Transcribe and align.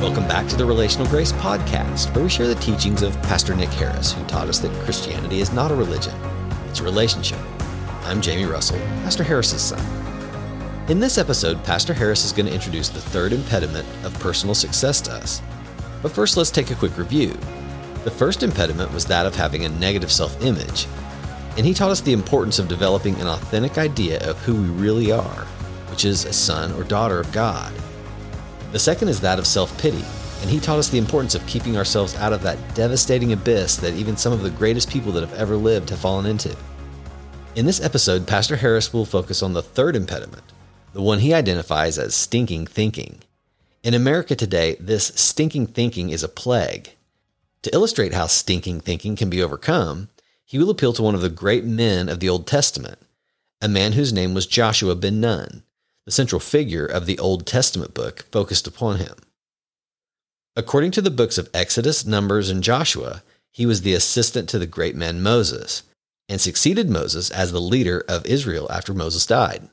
Welcome 0.00 0.28
back 0.28 0.46
to 0.46 0.56
the 0.56 0.64
Relational 0.64 1.08
Grace 1.08 1.32
Podcast, 1.32 2.14
where 2.14 2.22
we 2.22 2.30
share 2.30 2.46
the 2.46 2.54
teachings 2.54 3.02
of 3.02 3.20
Pastor 3.22 3.56
Nick 3.56 3.70
Harris, 3.70 4.12
who 4.12 4.24
taught 4.26 4.46
us 4.46 4.60
that 4.60 4.72
Christianity 4.84 5.40
is 5.40 5.52
not 5.52 5.72
a 5.72 5.74
religion, 5.74 6.14
it's 6.68 6.78
a 6.78 6.84
relationship. 6.84 7.40
I'm 8.04 8.22
Jamie 8.22 8.44
Russell, 8.44 8.78
Pastor 9.02 9.24
Harris's 9.24 9.60
son. 9.60 9.80
In 10.88 11.00
this 11.00 11.18
episode, 11.18 11.64
Pastor 11.64 11.92
Harris 11.92 12.24
is 12.24 12.30
going 12.30 12.46
to 12.46 12.54
introduce 12.54 12.88
the 12.88 13.00
third 13.00 13.32
impediment 13.32 13.88
of 14.04 14.16
personal 14.20 14.54
success 14.54 15.00
to 15.00 15.14
us. 15.14 15.42
But 16.00 16.12
first, 16.12 16.36
let's 16.36 16.52
take 16.52 16.70
a 16.70 16.76
quick 16.76 16.96
review. 16.96 17.36
The 18.04 18.12
first 18.12 18.44
impediment 18.44 18.92
was 18.92 19.04
that 19.06 19.26
of 19.26 19.34
having 19.34 19.64
a 19.64 19.68
negative 19.68 20.12
self 20.12 20.40
image, 20.40 20.86
and 21.56 21.66
he 21.66 21.74
taught 21.74 21.90
us 21.90 22.02
the 22.02 22.12
importance 22.12 22.60
of 22.60 22.68
developing 22.68 23.16
an 23.16 23.26
authentic 23.26 23.78
idea 23.78 24.20
of 24.30 24.38
who 24.44 24.54
we 24.54 24.68
really 24.68 25.10
are, 25.10 25.44
which 25.90 26.04
is 26.04 26.24
a 26.24 26.32
son 26.32 26.72
or 26.74 26.84
daughter 26.84 27.18
of 27.18 27.32
God. 27.32 27.72
The 28.70 28.78
second 28.78 29.08
is 29.08 29.20
that 29.20 29.38
of 29.38 29.46
self 29.46 29.76
pity, 29.80 30.04
and 30.42 30.50
he 30.50 30.60
taught 30.60 30.78
us 30.78 30.88
the 30.90 30.98
importance 30.98 31.34
of 31.34 31.46
keeping 31.46 31.76
ourselves 31.76 32.14
out 32.16 32.34
of 32.34 32.42
that 32.42 32.58
devastating 32.74 33.32
abyss 33.32 33.76
that 33.76 33.94
even 33.94 34.16
some 34.16 34.32
of 34.32 34.42
the 34.42 34.50
greatest 34.50 34.90
people 34.90 35.10
that 35.12 35.22
have 35.26 35.38
ever 35.38 35.56
lived 35.56 35.90
have 35.90 35.98
fallen 35.98 36.26
into. 36.26 36.54
In 37.56 37.64
this 37.64 37.80
episode, 37.80 38.26
Pastor 38.26 38.56
Harris 38.56 38.92
will 38.92 39.06
focus 39.06 39.42
on 39.42 39.54
the 39.54 39.62
third 39.62 39.96
impediment, 39.96 40.44
the 40.92 41.00
one 41.00 41.20
he 41.20 41.32
identifies 41.32 41.98
as 41.98 42.14
stinking 42.14 42.66
thinking. 42.66 43.20
In 43.82 43.94
America 43.94 44.36
today, 44.36 44.76
this 44.78 45.06
stinking 45.14 45.68
thinking 45.68 46.10
is 46.10 46.22
a 46.22 46.28
plague. 46.28 46.90
To 47.62 47.74
illustrate 47.74 48.12
how 48.12 48.26
stinking 48.26 48.80
thinking 48.80 49.16
can 49.16 49.30
be 49.30 49.42
overcome, 49.42 50.08
he 50.44 50.58
will 50.58 50.70
appeal 50.70 50.92
to 50.92 51.02
one 51.02 51.14
of 51.14 51.20
the 51.20 51.30
great 51.30 51.64
men 51.64 52.08
of 52.08 52.20
the 52.20 52.28
Old 52.28 52.46
Testament, 52.46 52.98
a 53.62 53.68
man 53.68 53.92
whose 53.92 54.12
name 54.12 54.34
was 54.34 54.46
Joshua 54.46 54.94
ben 54.94 55.20
Nun. 55.20 55.62
The 56.08 56.12
central 56.12 56.40
figure 56.40 56.86
of 56.86 57.04
the 57.04 57.18
Old 57.18 57.46
Testament 57.46 57.92
book 57.92 58.24
focused 58.32 58.66
upon 58.66 58.96
him. 58.96 59.14
According 60.56 60.92
to 60.92 61.02
the 61.02 61.10
books 61.10 61.36
of 61.36 61.50
Exodus, 61.52 62.06
Numbers, 62.06 62.48
and 62.48 62.64
Joshua, 62.64 63.22
he 63.52 63.66
was 63.66 63.82
the 63.82 63.92
assistant 63.92 64.48
to 64.48 64.58
the 64.58 64.66
great 64.66 64.96
man 64.96 65.20
Moses 65.20 65.82
and 66.26 66.40
succeeded 66.40 66.88
Moses 66.88 67.28
as 67.30 67.52
the 67.52 67.60
leader 67.60 68.02
of 68.08 68.24
Israel 68.24 68.72
after 68.72 68.94
Moses 68.94 69.26
died. 69.26 69.68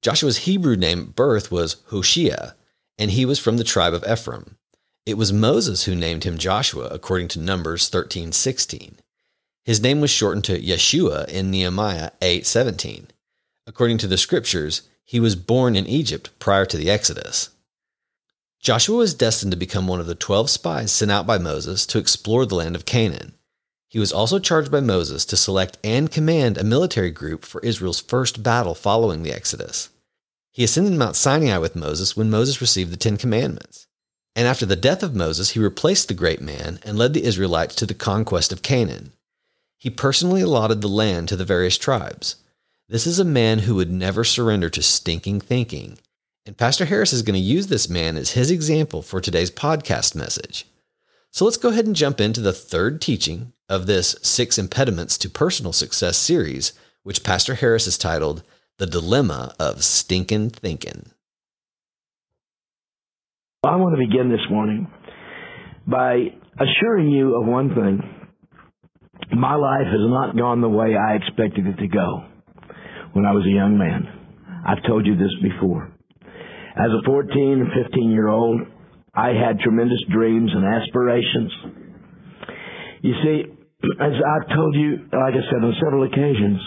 Joshua's 0.00 0.44
Hebrew 0.46 0.76
name 0.76 1.06
birth 1.06 1.50
was 1.50 1.82
Hoshea, 1.86 2.54
and 2.96 3.10
he 3.10 3.24
was 3.24 3.40
from 3.40 3.56
the 3.56 3.64
tribe 3.64 3.94
of 3.94 4.04
Ephraim. 4.08 4.56
It 5.06 5.18
was 5.18 5.32
Moses 5.32 5.86
who 5.86 5.96
named 5.96 6.22
him 6.22 6.38
Joshua 6.38 6.86
according 6.86 7.26
to 7.30 7.40
Numbers 7.40 7.88
13:16. 7.88 9.00
His 9.64 9.80
name 9.80 10.00
was 10.00 10.10
shortened 10.10 10.44
to 10.44 10.62
Yeshua 10.62 11.26
in 11.28 11.50
Nehemiah 11.50 12.12
8:17. 12.22 13.08
According 13.66 13.98
to 13.98 14.06
the 14.06 14.16
scriptures, 14.16 14.82
he 15.06 15.20
was 15.20 15.36
born 15.36 15.76
in 15.76 15.86
Egypt 15.86 16.30
prior 16.38 16.66
to 16.66 16.76
the 16.76 16.90
Exodus. 16.90 17.50
Joshua 18.60 18.96
was 18.96 19.14
destined 19.14 19.52
to 19.52 19.56
become 19.56 19.86
one 19.86 20.00
of 20.00 20.06
the 20.06 20.16
12 20.16 20.50
spies 20.50 20.90
sent 20.90 21.12
out 21.12 21.26
by 21.26 21.38
Moses 21.38 21.86
to 21.86 21.98
explore 21.98 22.44
the 22.44 22.56
land 22.56 22.74
of 22.74 22.84
Canaan. 22.84 23.34
He 23.88 24.00
was 24.00 24.12
also 24.12 24.40
charged 24.40 24.72
by 24.72 24.80
Moses 24.80 25.24
to 25.26 25.36
select 25.36 25.78
and 25.84 26.10
command 26.10 26.58
a 26.58 26.64
military 26.64 27.12
group 27.12 27.44
for 27.44 27.60
Israel's 27.60 28.00
first 28.00 28.42
battle 28.42 28.74
following 28.74 29.22
the 29.22 29.32
Exodus. 29.32 29.90
He 30.50 30.64
ascended 30.64 30.94
Mount 30.94 31.14
Sinai 31.14 31.58
with 31.58 31.76
Moses 31.76 32.16
when 32.16 32.28
Moses 32.28 32.60
received 32.60 32.90
the 32.90 32.96
Ten 32.96 33.16
Commandments. 33.16 33.86
And 34.34 34.48
after 34.48 34.66
the 34.66 34.74
death 34.74 35.04
of 35.04 35.14
Moses, 35.14 35.50
he 35.50 35.60
replaced 35.60 36.08
the 36.08 36.14
great 36.14 36.42
man 36.42 36.80
and 36.84 36.98
led 36.98 37.14
the 37.14 37.24
Israelites 37.24 37.76
to 37.76 37.86
the 37.86 37.94
conquest 37.94 38.52
of 38.52 38.62
Canaan. 38.62 39.12
He 39.78 39.88
personally 39.88 40.40
allotted 40.40 40.80
the 40.80 40.88
land 40.88 41.28
to 41.28 41.36
the 41.36 41.44
various 41.44 41.78
tribes. 41.78 42.36
This 42.88 43.04
is 43.04 43.18
a 43.18 43.24
man 43.24 43.60
who 43.60 43.74
would 43.74 43.90
never 43.90 44.22
surrender 44.22 44.70
to 44.70 44.80
stinking 44.80 45.40
thinking. 45.40 45.98
And 46.46 46.56
Pastor 46.56 46.84
Harris 46.84 47.12
is 47.12 47.22
going 47.22 47.34
to 47.34 47.40
use 47.40 47.66
this 47.66 47.90
man 47.90 48.16
as 48.16 48.32
his 48.32 48.48
example 48.48 49.02
for 49.02 49.20
today's 49.20 49.50
podcast 49.50 50.14
message. 50.14 50.66
So 51.32 51.44
let's 51.44 51.56
go 51.56 51.70
ahead 51.70 51.86
and 51.86 51.96
jump 51.96 52.20
into 52.20 52.40
the 52.40 52.52
third 52.52 53.00
teaching 53.00 53.52
of 53.68 53.88
this 53.88 54.14
Six 54.22 54.56
Impediments 54.56 55.18
to 55.18 55.28
Personal 55.28 55.72
Success 55.72 56.16
series, 56.16 56.74
which 57.02 57.24
Pastor 57.24 57.56
Harris 57.56 57.86
has 57.86 57.98
titled 57.98 58.44
The 58.78 58.86
Dilemma 58.86 59.56
of 59.58 59.82
Stinkin' 59.82 60.50
Thinkin'. 60.50 61.10
I 63.64 63.74
want 63.74 63.96
to 63.96 64.06
begin 64.06 64.30
this 64.30 64.48
morning 64.48 64.86
by 65.88 66.26
assuring 66.60 67.10
you 67.10 67.34
of 67.34 67.46
one 67.48 67.70
thing. 67.74 67.98
My 69.36 69.56
life 69.56 69.86
has 69.86 70.08
not 70.08 70.36
gone 70.36 70.60
the 70.60 70.68
way 70.68 70.94
I 70.94 71.16
expected 71.16 71.66
it 71.66 71.78
to 71.78 71.88
go 71.88 72.26
when 73.16 73.24
I 73.24 73.32
was 73.32 73.46
a 73.46 73.48
young 73.48 73.78
man. 73.78 74.04
I've 74.68 74.84
told 74.84 75.06
you 75.06 75.16
this 75.16 75.32
before. 75.40 75.88
As 76.76 76.92
a 76.92 77.00
14 77.06 77.32
and 77.32 77.84
15 77.84 78.10
year 78.10 78.28
old, 78.28 78.60
I 79.14 79.28
had 79.28 79.58
tremendous 79.60 80.04
dreams 80.12 80.50
and 80.52 80.62
aspirations. 80.62 81.52
You 83.00 83.14
see, 83.24 83.42
as 83.98 84.12
I've 84.20 84.54
told 84.54 84.74
you, 84.74 85.08
like 85.16 85.32
I 85.32 85.48
said 85.48 85.64
on 85.64 85.74
several 85.82 86.04
occasions, 86.04 86.60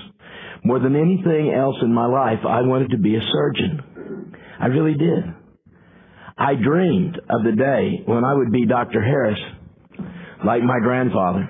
more 0.66 0.80
than 0.80 0.96
anything 0.96 1.54
else 1.54 1.76
in 1.84 1.94
my 1.94 2.08
life, 2.08 2.40
I 2.42 2.62
wanted 2.64 2.92
to 2.92 2.98
be 2.98 3.16
a 3.16 3.22
surgeon. 3.32 4.34
I 4.60 4.66
really 4.68 4.98
did. 4.98 5.24
I 6.36 6.56
dreamed 6.56 7.16
of 7.30 7.44
the 7.44 7.56
day 7.56 8.02
when 8.08 8.24
I 8.26 8.34
would 8.34 8.52
be 8.52 8.66
Dr. 8.66 9.04
Harris, 9.04 9.40
like 10.44 10.64
my 10.64 10.80
grandfather. 10.80 11.48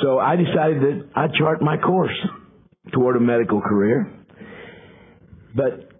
So 0.00 0.20
I 0.20 0.36
decided 0.36 0.82
that 0.82 1.08
I'd 1.16 1.34
chart 1.34 1.60
my 1.60 1.76
course 1.76 2.16
toward 2.94 3.16
a 3.16 3.20
medical 3.20 3.60
career. 3.60 4.10
But 5.54 5.90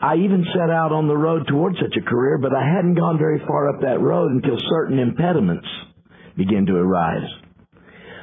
I 0.00 0.16
even 0.16 0.44
set 0.52 0.70
out 0.70 0.90
on 0.90 1.06
the 1.06 1.16
road 1.16 1.46
toward 1.46 1.76
such 1.76 1.94
a 1.96 2.08
career, 2.08 2.38
but 2.38 2.54
I 2.54 2.66
hadn't 2.66 2.94
gone 2.94 3.18
very 3.18 3.40
far 3.46 3.68
up 3.68 3.82
that 3.82 4.00
road 4.00 4.32
until 4.32 4.58
certain 4.70 4.98
impediments 4.98 5.68
began 6.36 6.66
to 6.66 6.74
arise. 6.74 7.28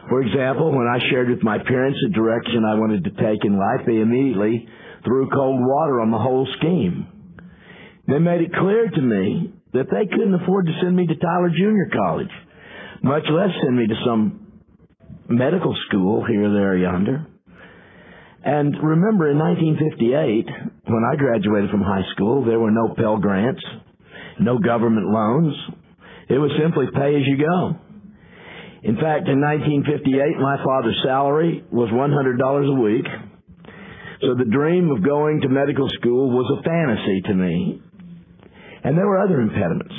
For 0.09 0.21
example, 0.21 0.75
when 0.75 0.87
I 0.87 0.99
shared 1.09 1.29
with 1.29 1.43
my 1.43 1.57
parents 1.59 1.99
the 2.03 2.09
direction 2.09 2.65
I 2.65 2.75
wanted 2.75 3.03
to 3.05 3.11
take 3.11 3.45
in 3.45 3.57
life, 3.57 3.85
they 3.85 4.01
immediately 4.01 4.67
threw 5.05 5.29
cold 5.29 5.61
water 5.61 6.01
on 6.01 6.11
the 6.11 6.17
whole 6.17 6.47
scheme. 6.57 7.07
They 8.07 8.19
made 8.19 8.41
it 8.41 8.51
clear 8.53 8.89
to 8.89 9.01
me 9.01 9.53
that 9.73 9.85
they 9.91 10.07
couldn't 10.09 10.33
afford 10.33 10.65
to 10.65 10.73
send 10.81 10.95
me 10.95 11.05
to 11.05 11.15
Tyler 11.15 11.49
Junior 11.55 11.89
College, 11.93 12.33
much 13.03 13.23
less 13.29 13.51
send 13.63 13.77
me 13.77 13.87
to 13.87 13.95
some 14.03 14.47
medical 15.29 15.75
school 15.87 16.25
here, 16.25 16.51
there, 16.51 16.75
yonder. 16.75 17.27
And 18.43 18.75
remember, 18.81 19.29
in 19.29 19.37
1958, 19.37 20.87
when 20.87 21.03
I 21.03 21.15
graduated 21.17 21.69
from 21.69 21.81
high 21.81 22.07
school, 22.15 22.45
there 22.45 22.59
were 22.59 22.71
no 22.71 22.93
Pell 22.95 23.17
Grants, 23.17 23.61
no 24.39 24.57
government 24.57 25.07
loans. 25.07 25.55
It 26.29 26.37
was 26.37 26.51
simply 26.61 26.85
pay 26.93 27.15
as 27.15 27.27
you 27.27 27.37
go. 27.37 27.75
In 28.81 28.95
fact, 28.95 29.27
in 29.27 29.43
1958, 29.43 30.39
my 30.39 30.55
father's 30.63 30.95
salary 31.03 31.65
was 31.69 31.89
$100 31.91 32.39
a 32.39 32.79
week. 32.79 33.05
So 34.21 34.35
the 34.35 34.49
dream 34.49 34.89
of 34.91 35.03
going 35.03 35.41
to 35.41 35.49
medical 35.49 35.89
school 35.99 36.31
was 36.31 36.47
a 36.59 36.63
fantasy 36.63 37.21
to 37.27 37.33
me. 37.35 37.81
And 38.83 38.97
there 38.97 39.07
were 39.07 39.19
other 39.19 39.41
impediments. 39.41 39.95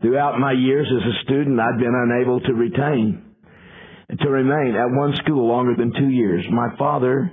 Throughout 0.00 0.38
my 0.40 0.52
years 0.52 0.86
as 0.90 1.06
a 1.06 1.22
student, 1.24 1.58
I'd 1.60 1.78
been 1.78 1.94
unable 1.94 2.40
to 2.40 2.54
retain 2.54 3.27
to 4.08 4.28
remain 4.28 4.74
at 4.74 4.88
one 4.88 5.14
school 5.16 5.46
longer 5.46 5.74
than 5.76 5.92
two 5.92 6.08
years. 6.08 6.44
My 6.50 6.74
father 6.78 7.30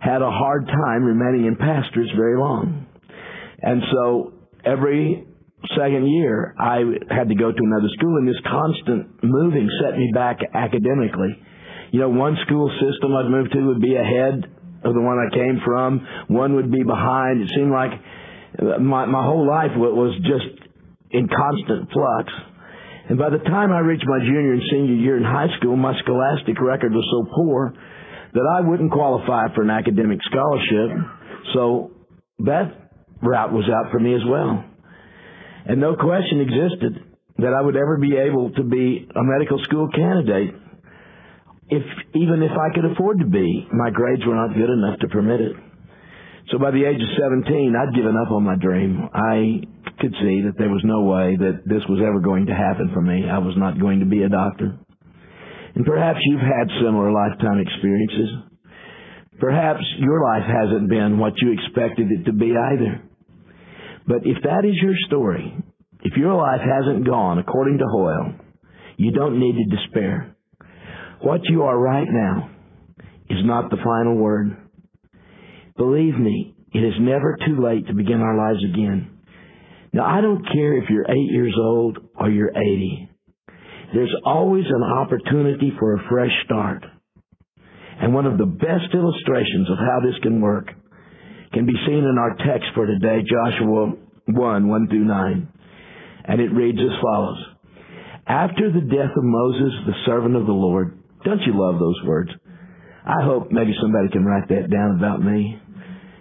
had 0.00 0.22
a 0.22 0.30
hard 0.30 0.66
time 0.66 1.04
remaining 1.04 1.46
in 1.46 1.56
pastors 1.56 2.10
very 2.16 2.38
long. 2.38 2.86
And 3.62 3.82
so 3.92 4.32
every 4.64 5.26
second 5.78 6.06
year 6.06 6.54
I 6.58 6.82
had 7.10 7.28
to 7.28 7.34
go 7.34 7.50
to 7.52 7.58
another 7.58 7.88
school 7.96 8.16
and 8.18 8.28
this 8.28 8.40
constant 8.44 9.22
moving 9.22 9.68
set 9.82 9.96
me 9.96 10.10
back 10.12 10.38
academically. 10.52 11.42
You 11.92 12.00
know, 12.00 12.08
one 12.10 12.36
school 12.46 12.70
system 12.80 13.14
I'd 13.14 13.30
move 13.30 13.50
to 13.52 13.60
would 13.68 13.80
be 13.80 13.94
ahead 13.94 14.50
of 14.84 14.94
the 14.94 15.00
one 15.00 15.18
I 15.18 15.34
came 15.34 15.60
from. 15.64 16.06
One 16.28 16.56
would 16.56 16.70
be 16.70 16.82
behind. 16.82 17.42
It 17.42 17.50
seemed 17.54 17.70
like 17.70 17.92
my, 18.80 19.06
my 19.06 19.22
whole 19.24 19.46
life 19.46 19.72
was 19.76 20.14
just 20.22 20.66
in 21.10 21.28
constant 21.28 21.90
flux. 21.92 22.32
And 23.08 23.18
by 23.18 23.30
the 23.30 23.38
time 23.38 23.72
I 23.72 23.80
reached 23.80 24.04
my 24.06 24.18
junior 24.18 24.52
and 24.52 24.62
senior 24.70 24.94
year 24.94 25.16
in 25.16 25.22
high 25.22 25.46
school, 25.58 25.76
my 25.76 25.94
scholastic 26.00 26.60
record 26.60 26.92
was 26.92 27.06
so 27.10 27.34
poor 27.34 27.72
that 28.32 28.46
I 28.58 28.68
wouldn't 28.68 28.90
qualify 28.90 29.54
for 29.54 29.62
an 29.62 29.70
academic 29.70 30.18
scholarship. 30.24 30.90
So 31.54 31.92
that 32.40 32.90
route 33.22 33.52
was 33.52 33.64
out 33.70 33.92
for 33.92 34.00
me 34.00 34.14
as 34.14 34.22
well. 34.28 34.64
And 35.66 35.80
no 35.80 35.94
question 35.94 36.40
existed 36.40 37.02
that 37.38 37.52
I 37.52 37.60
would 37.60 37.76
ever 37.76 37.98
be 37.98 38.16
able 38.16 38.50
to 38.52 38.62
be 38.62 39.08
a 39.14 39.22
medical 39.22 39.62
school 39.64 39.88
candidate 39.94 40.54
if 41.68 41.82
even 42.14 42.42
if 42.42 42.52
I 42.52 42.74
could 42.74 42.84
afford 42.92 43.20
to 43.20 43.26
be. 43.26 43.66
My 43.72 43.90
grades 43.90 44.24
were 44.26 44.34
not 44.34 44.54
good 44.54 44.70
enough 44.70 44.98
to 45.00 45.08
permit 45.08 45.40
it. 45.40 45.56
So 46.50 46.58
by 46.58 46.70
the 46.70 46.84
age 46.84 47.02
of 47.02 47.08
17, 47.18 47.74
I'd 47.74 47.94
given 47.94 48.16
up 48.16 48.30
on 48.30 48.44
my 48.44 48.54
dream. 48.54 49.08
I 49.12 49.62
could 50.06 50.14
see 50.22 50.46
that 50.46 50.54
there 50.56 50.70
was 50.70 50.86
no 50.86 51.02
way 51.02 51.34
that 51.34 51.66
this 51.66 51.82
was 51.90 51.98
ever 51.98 52.20
going 52.20 52.46
to 52.46 52.54
happen 52.54 52.90
for 52.94 53.02
me. 53.02 53.26
I 53.26 53.38
was 53.38 53.54
not 53.56 53.80
going 53.80 54.00
to 54.00 54.06
be 54.06 54.22
a 54.22 54.28
doctor. 54.28 54.78
And 55.74 55.84
perhaps 55.84 56.20
you've 56.22 56.46
had 56.46 56.70
similar 56.78 57.10
lifetime 57.10 57.58
experiences. 57.58 58.30
Perhaps 59.40 59.82
your 59.98 60.22
life 60.22 60.46
hasn't 60.46 60.88
been 60.88 61.18
what 61.18 61.34
you 61.42 61.52
expected 61.52 62.06
it 62.10 62.24
to 62.26 62.32
be 62.32 62.54
either. 62.54 63.02
But 64.06 64.22
if 64.22 64.38
that 64.44 64.64
is 64.64 64.76
your 64.80 64.94
story, 65.06 65.52
if 66.02 66.16
your 66.16 66.34
life 66.34 66.60
hasn't 66.62 67.04
gone 67.04 67.38
according 67.38 67.78
to 67.78 67.84
Hoyle, 67.84 68.34
you 68.96 69.10
don't 69.10 69.40
need 69.40 69.56
to 69.56 69.76
despair. 69.76 70.36
What 71.20 71.40
you 71.50 71.64
are 71.64 71.76
right 71.76 72.06
now 72.08 72.50
is 73.28 73.38
not 73.44 73.70
the 73.70 73.82
final 73.82 74.14
word. 74.14 74.56
Believe 75.76 76.16
me, 76.16 76.54
it 76.72 76.78
is 76.78 76.94
never 77.00 77.36
too 77.44 77.60
late 77.60 77.88
to 77.88 77.94
begin 77.94 78.20
our 78.20 78.36
lives 78.36 78.64
again. 78.64 79.15
Now, 79.96 80.04
I 80.04 80.20
don't 80.20 80.44
care 80.52 80.76
if 80.76 80.90
you're 80.90 81.10
eight 81.10 81.32
years 81.32 81.56
old 81.58 81.96
or 82.14 82.28
you're 82.28 82.50
80. 82.50 83.08
There's 83.94 84.14
always 84.26 84.66
an 84.68 84.82
opportunity 84.82 85.72
for 85.78 85.94
a 85.94 86.08
fresh 86.10 86.32
start. 86.44 86.84
And 88.02 88.12
one 88.12 88.26
of 88.26 88.36
the 88.36 88.44
best 88.44 88.92
illustrations 88.92 89.70
of 89.70 89.78
how 89.78 90.00
this 90.04 90.20
can 90.22 90.42
work 90.42 90.66
can 91.54 91.64
be 91.64 91.72
seen 91.86 92.04
in 92.04 92.18
our 92.20 92.36
text 92.36 92.68
for 92.74 92.84
today, 92.84 93.24
Joshua 93.24 93.94
1, 94.26 94.68
1 94.68 94.88
through 94.88 95.06
9. 95.06 95.48
And 96.28 96.40
it 96.42 96.52
reads 96.52 96.78
as 96.78 97.00
follows. 97.00 97.42
After 98.26 98.70
the 98.70 98.84
death 98.84 99.16
of 99.16 99.24
Moses, 99.24 99.72
the 99.86 100.04
servant 100.04 100.36
of 100.36 100.44
the 100.44 100.52
Lord, 100.52 100.98
don't 101.24 101.40
you 101.46 101.54
love 101.54 101.80
those 101.80 102.02
words? 102.04 102.30
I 103.06 103.24
hope 103.24 103.50
maybe 103.50 103.72
somebody 103.80 104.10
can 104.12 104.26
write 104.26 104.48
that 104.48 104.68
down 104.68 104.98
about 104.98 105.22
me. 105.22 105.58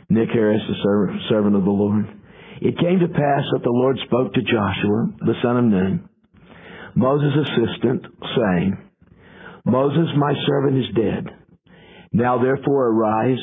Nick 0.07 0.29
Harris, 0.31 0.61
the 0.69 1.19
servant 1.27 1.57
of 1.57 1.65
the 1.65 1.71
Lord. 1.71 2.14
It 2.61 2.77
came 2.79 2.99
to 2.99 3.07
pass 3.07 3.43
that 3.51 3.63
the 3.63 3.69
Lord 3.69 3.97
spoke 4.05 4.33
to 4.33 4.41
Joshua, 4.41 5.07
the 5.19 5.35
son 5.41 5.57
of 5.57 5.63
Nun, 5.65 6.09
Moses' 6.95 7.49
assistant, 7.49 8.05
saying, 8.35 8.77
Moses, 9.65 10.07
my 10.17 10.33
servant, 10.47 10.77
is 10.77 10.95
dead. 10.95 11.25
Now 12.13 12.41
therefore 12.41 12.87
arise, 12.87 13.39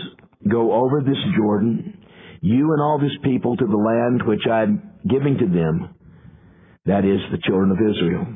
go 0.48 0.72
over 0.72 1.02
this 1.02 1.18
Jordan, 1.36 1.98
you 2.40 2.72
and 2.72 2.80
all 2.80 2.98
this 2.98 3.16
people 3.22 3.56
to 3.56 3.66
the 3.66 3.76
land 3.76 4.26
which 4.26 4.46
I 4.50 4.62
am 4.62 4.90
giving 5.08 5.36
to 5.38 5.46
them, 5.46 5.94
that 6.86 7.04
is, 7.04 7.20
the 7.30 7.42
children 7.46 7.70
of 7.70 7.78
Israel. 7.78 8.26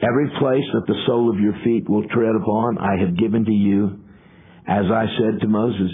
Every 0.00 0.28
place 0.38 0.64
that 0.74 0.86
the 0.86 1.02
sole 1.06 1.30
of 1.30 1.40
your 1.40 1.54
feet 1.64 1.88
will 1.88 2.08
tread 2.08 2.34
upon, 2.34 2.78
I 2.78 3.00
have 3.00 3.18
given 3.18 3.44
to 3.44 3.52
you, 3.52 4.00
as 4.66 4.84
I 4.92 5.06
said 5.18 5.40
to 5.40 5.48
Moses. 5.48 5.90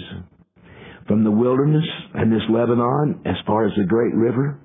From 1.09 1.23
the 1.23 1.31
wilderness 1.31 1.85
and 2.13 2.31
this 2.31 2.43
Lebanon, 2.51 3.23
as 3.25 3.33
far 3.47 3.65
as 3.65 3.71
the 3.75 3.83
great 3.83 4.13
river, 4.13 4.59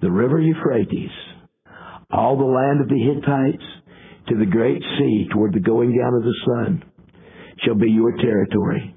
the 0.00 0.10
river 0.10 0.40
Euphrates, 0.40 1.10
all 2.10 2.38
the 2.38 2.44
land 2.44 2.80
of 2.80 2.88
the 2.88 2.98
Hittites, 2.98 3.62
to 4.28 4.38
the 4.38 4.50
great 4.50 4.80
sea 4.98 5.28
toward 5.30 5.52
the 5.52 5.60
going 5.60 5.90
down 5.94 6.14
of 6.14 6.22
the 6.22 6.34
sun, 6.46 6.82
shall 7.62 7.74
be 7.74 7.90
your 7.90 8.16
territory. 8.16 8.96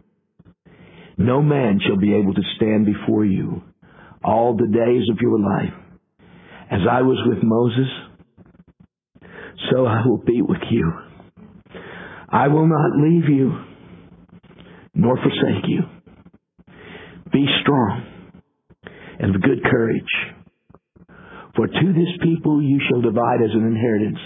No 1.18 1.42
man 1.42 1.81
shall 1.86 1.98
be 1.98 2.16
able 2.16 2.34
to 2.34 2.42
stand 2.56 2.86
before 2.86 3.25
you 3.25 3.62
all 4.24 4.56
the 4.56 4.68
days 4.68 5.10
of 5.12 5.18
your 5.20 5.38
life. 5.38 5.74
As 6.72 6.80
I 6.90 7.02
was 7.02 7.18
with 7.28 7.44
Moses, 7.44 7.90
so 9.70 9.86
I 9.86 10.04
will 10.08 10.24
be 10.25 10.42
with 10.42 10.62
you. 10.72 10.94
I 12.30 12.48
will 12.48 12.68
not 12.68 12.96
leave 12.96 13.28
you 13.28 13.66
nor 14.94 15.18
forsake 15.18 15.66
you. 15.68 15.82
Be 17.31 17.46
strong 17.62 18.04
and 19.20 19.36
of 19.36 19.42
good 19.42 19.64
courage. 19.64 20.04
For 21.56 21.68
to 21.68 21.94
this 21.94 22.18
people 22.24 22.62
you 22.62 22.80
shall 22.90 23.02
divide 23.02 23.42
as 23.44 23.54
an 23.54 23.66
inheritance 23.66 24.20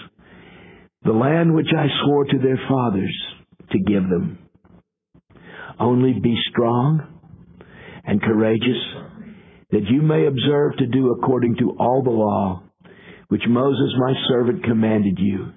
the 1.03 1.11
land 1.11 1.53
which 1.53 1.67
I 1.77 1.87
swore 2.03 2.25
to 2.25 2.37
their 2.37 2.59
fathers 2.69 3.23
to 3.71 3.79
give 3.79 4.03
them. 4.03 4.39
Only 5.79 6.13
be 6.21 6.35
strong 6.49 7.01
and 8.05 8.21
courageous, 8.21 8.77
that 9.71 9.89
you 9.89 10.01
may 10.01 10.27
observe 10.27 10.77
to 10.77 10.87
do 10.87 11.11
according 11.11 11.57
to 11.57 11.75
all 11.79 12.03
the 12.03 12.09
law 12.09 12.63
which 13.29 13.41
Moses 13.47 13.93
my 13.97 14.13
servant 14.29 14.63
commanded 14.63 15.17
you. 15.17 15.51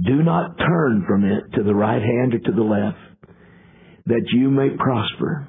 Do 0.00 0.22
not 0.22 0.56
turn 0.58 1.04
from 1.06 1.24
it 1.24 1.56
to 1.56 1.62
the 1.62 1.74
right 1.74 2.00
hand 2.00 2.34
or 2.34 2.38
to 2.38 2.52
the 2.52 2.62
left, 2.62 2.98
that 4.06 4.26
you 4.32 4.50
may 4.50 4.68
prosper 4.78 5.48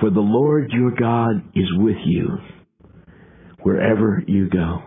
For 0.00 0.10
the 0.10 0.20
Lord 0.20 0.70
your 0.72 0.90
God 0.90 1.42
is 1.54 1.68
with 1.76 1.98
you 2.04 2.38
wherever 3.62 4.22
you 4.26 4.48
go. 4.48 4.82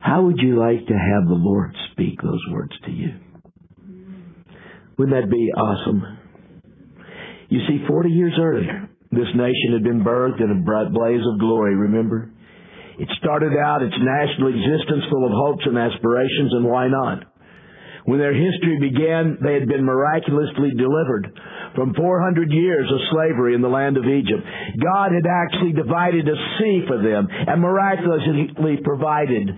How 0.00 0.22
would 0.22 0.38
you 0.38 0.58
like 0.58 0.86
to 0.86 0.94
have 0.94 1.28
the 1.28 1.34
Lord 1.34 1.74
speak 1.92 2.20
those 2.22 2.42
words 2.52 2.72
to 2.86 2.90
you? 2.90 3.14
Wouldn't 4.96 5.16
that 5.16 5.30
be 5.30 5.50
awesome? 5.56 6.18
You 7.48 7.60
see, 7.68 7.84
40 7.86 8.10
years 8.10 8.34
earlier, 8.38 8.90
this 9.10 9.28
nation 9.34 9.72
had 9.72 9.84
been 9.84 10.04
birthed 10.04 10.42
in 10.42 10.50
a 10.50 10.64
bright 10.64 10.92
blaze 10.92 11.22
of 11.32 11.40
glory, 11.40 11.74
remember? 11.74 12.30
It 12.98 13.08
started 13.22 13.52
out 13.56 13.82
its 13.82 13.94
national 13.96 14.48
existence 14.48 15.04
full 15.10 15.24
of 15.24 15.32
hopes 15.32 15.62
and 15.66 15.78
aspirations, 15.78 16.52
and 16.52 16.66
why 16.66 16.88
not? 16.88 17.27
When 18.08 18.18
their 18.18 18.32
history 18.32 18.80
began, 18.80 19.36
they 19.44 19.52
had 19.52 19.68
been 19.68 19.84
miraculously 19.84 20.70
delivered 20.72 21.28
from 21.74 21.92
400 21.92 22.50
years 22.50 22.88
of 22.90 23.00
slavery 23.12 23.54
in 23.54 23.60
the 23.60 23.68
land 23.68 23.98
of 23.98 24.04
Egypt. 24.06 24.48
God 24.82 25.12
had 25.12 25.28
actually 25.28 25.74
divided 25.74 26.26
a 26.26 26.38
sea 26.56 26.84
for 26.88 26.96
them 26.96 27.28
and 27.28 27.60
miraculously 27.60 28.78
provided 28.82 29.50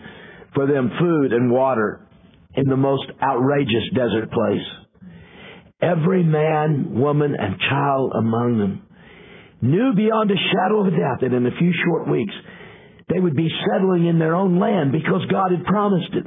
for 0.52 0.66
them 0.66 0.90
food 0.98 1.32
and 1.32 1.52
water 1.52 2.08
in 2.56 2.68
the 2.68 2.76
most 2.76 3.04
outrageous 3.22 3.86
desert 3.94 4.32
place. 4.32 4.66
Every 5.80 6.24
man, 6.24 6.98
woman, 6.98 7.36
and 7.38 7.54
child 7.70 8.14
among 8.18 8.58
them 8.58 8.82
knew 9.62 9.92
beyond 9.94 10.28
a 10.28 10.34
shadow 10.34 10.80
of 10.80 10.92
a 10.92 10.96
doubt 10.98 11.20
that 11.20 11.32
in 11.32 11.46
a 11.46 11.56
few 11.56 11.72
short 11.86 12.10
weeks 12.10 12.34
they 13.08 13.20
would 13.20 13.36
be 13.36 13.48
settling 13.70 14.06
in 14.06 14.18
their 14.18 14.34
own 14.34 14.58
land 14.58 14.90
because 14.90 15.22
God 15.30 15.52
had 15.52 15.64
promised 15.64 16.14
it. 16.14 16.26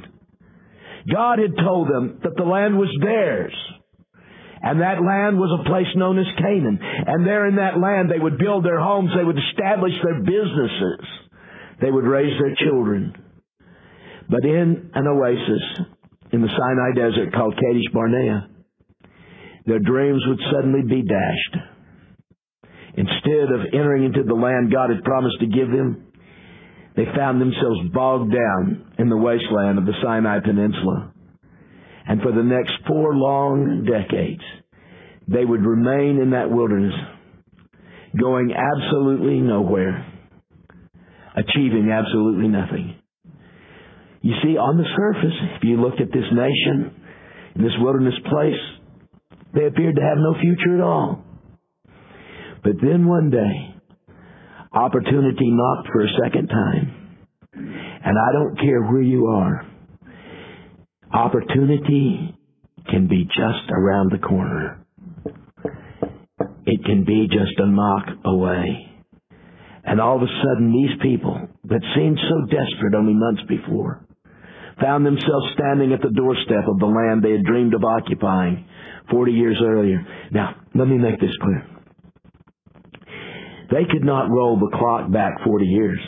God 1.12 1.38
had 1.38 1.56
told 1.56 1.88
them 1.88 2.20
that 2.22 2.36
the 2.36 2.44
land 2.44 2.78
was 2.78 2.88
theirs. 3.00 3.54
And 4.62 4.80
that 4.80 5.04
land 5.04 5.36
was 5.36 5.60
a 5.60 5.68
place 5.68 5.92
known 5.94 6.18
as 6.18 6.24
Canaan. 6.38 6.78
And 6.80 7.26
there 7.26 7.46
in 7.46 7.56
that 7.56 7.78
land 7.78 8.10
they 8.10 8.18
would 8.18 8.38
build 8.38 8.64
their 8.64 8.80
homes, 8.80 9.10
they 9.14 9.24
would 9.24 9.36
establish 9.36 9.92
their 10.02 10.20
businesses, 10.20 11.04
they 11.82 11.90
would 11.90 12.04
raise 12.04 12.32
their 12.40 12.56
children. 12.56 13.12
But 14.30 14.44
in 14.44 14.90
an 14.94 15.06
oasis 15.06 15.84
in 16.32 16.40
the 16.40 16.48
Sinai 16.48 16.96
desert 16.96 17.34
called 17.34 17.60
Kadesh 17.60 17.92
Barnea, 17.92 18.48
their 19.66 19.80
dreams 19.80 20.22
would 20.26 20.40
suddenly 20.50 20.82
be 20.88 21.02
dashed. 21.02 21.56
Instead 22.96 23.52
of 23.52 23.68
entering 23.74 24.04
into 24.04 24.22
the 24.22 24.34
land 24.34 24.72
God 24.72 24.88
had 24.88 25.04
promised 25.04 25.40
to 25.40 25.46
give 25.46 25.68
them, 25.68 26.03
they 26.96 27.04
found 27.16 27.40
themselves 27.40 27.90
bogged 27.92 28.32
down 28.32 28.92
in 28.98 29.08
the 29.08 29.16
wasteland 29.16 29.78
of 29.78 29.86
the 29.86 29.94
Sinai 30.02 30.38
Peninsula. 30.40 31.12
And 32.06 32.20
for 32.20 32.32
the 32.32 32.42
next 32.42 32.72
four 32.86 33.14
long 33.14 33.84
decades, 33.84 34.42
they 35.26 35.44
would 35.44 35.64
remain 35.64 36.20
in 36.20 36.30
that 36.30 36.50
wilderness, 36.50 36.94
going 38.18 38.52
absolutely 38.52 39.40
nowhere, 39.40 40.06
achieving 41.34 41.90
absolutely 41.90 42.48
nothing. 42.48 42.96
You 44.20 44.34
see, 44.42 44.56
on 44.56 44.76
the 44.76 44.84
surface, 44.96 45.36
if 45.56 45.64
you 45.64 45.80
looked 45.80 46.00
at 46.00 46.08
this 46.08 46.24
nation, 46.32 46.94
in 47.56 47.62
this 47.62 47.72
wilderness 47.78 48.14
place, 48.30 49.38
they 49.54 49.66
appeared 49.66 49.96
to 49.96 50.02
have 50.02 50.18
no 50.18 50.34
future 50.40 50.76
at 50.76 50.82
all. 50.82 51.24
But 52.62 52.74
then 52.80 53.06
one 53.06 53.30
day, 53.30 53.73
opportunity 54.74 55.50
knocked 55.50 55.88
for 55.92 56.02
a 56.02 56.08
second 56.24 56.48
time. 56.48 57.18
And 57.54 58.18
I 58.18 58.32
don't 58.32 58.56
care 58.58 58.82
where 58.82 59.02
you 59.02 59.26
are. 59.26 59.66
Opportunity 61.12 62.34
can 62.90 63.06
be 63.08 63.24
just 63.24 63.70
around 63.70 64.10
the 64.10 64.18
corner. 64.18 64.84
It 66.66 66.84
can 66.84 67.04
be 67.04 67.28
just 67.28 67.58
a 67.58 67.66
knock 67.66 68.06
away. 68.24 68.90
And 69.84 70.00
all 70.00 70.16
of 70.16 70.22
a 70.22 70.26
sudden, 70.26 70.72
these 70.72 70.98
people 71.02 71.48
that 71.64 71.80
seemed 71.94 72.18
so 72.18 72.46
desperate 72.46 72.94
only 72.96 73.14
months 73.14 73.42
before 73.48 74.06
found 74.80 75.06
themselves 75.06 75.46
standing 75.54 75.92
at 75.92 76.00
the 76.02 76.10
doorstep 76.10 76.66
of 76.66 76.78
the 76.78 76.86
land 76.86 77.22
they 77.22 77.32
had 77.32 77.44
dreamed 77.44 77.74
of 77.74 77.84
occupying 77.84 78.66
40 79.10 79.32
years 79.32 79.60
earlier. 79.64 80.04
Now, 80.32 80.56
let 80.74 80.88
me 80.88 80.98
make 80.98 81.20
this 81.20 81.36
clear. 81.40 81.73
They 83.70 83.84
could 83.90 84.04
not 84.04 84.30
roll 84.30 84.58
the 84.58 84.76
clock 84.76 85.10
back 85.10 85.44
40 85.44 85.64
years. 85.64 85.98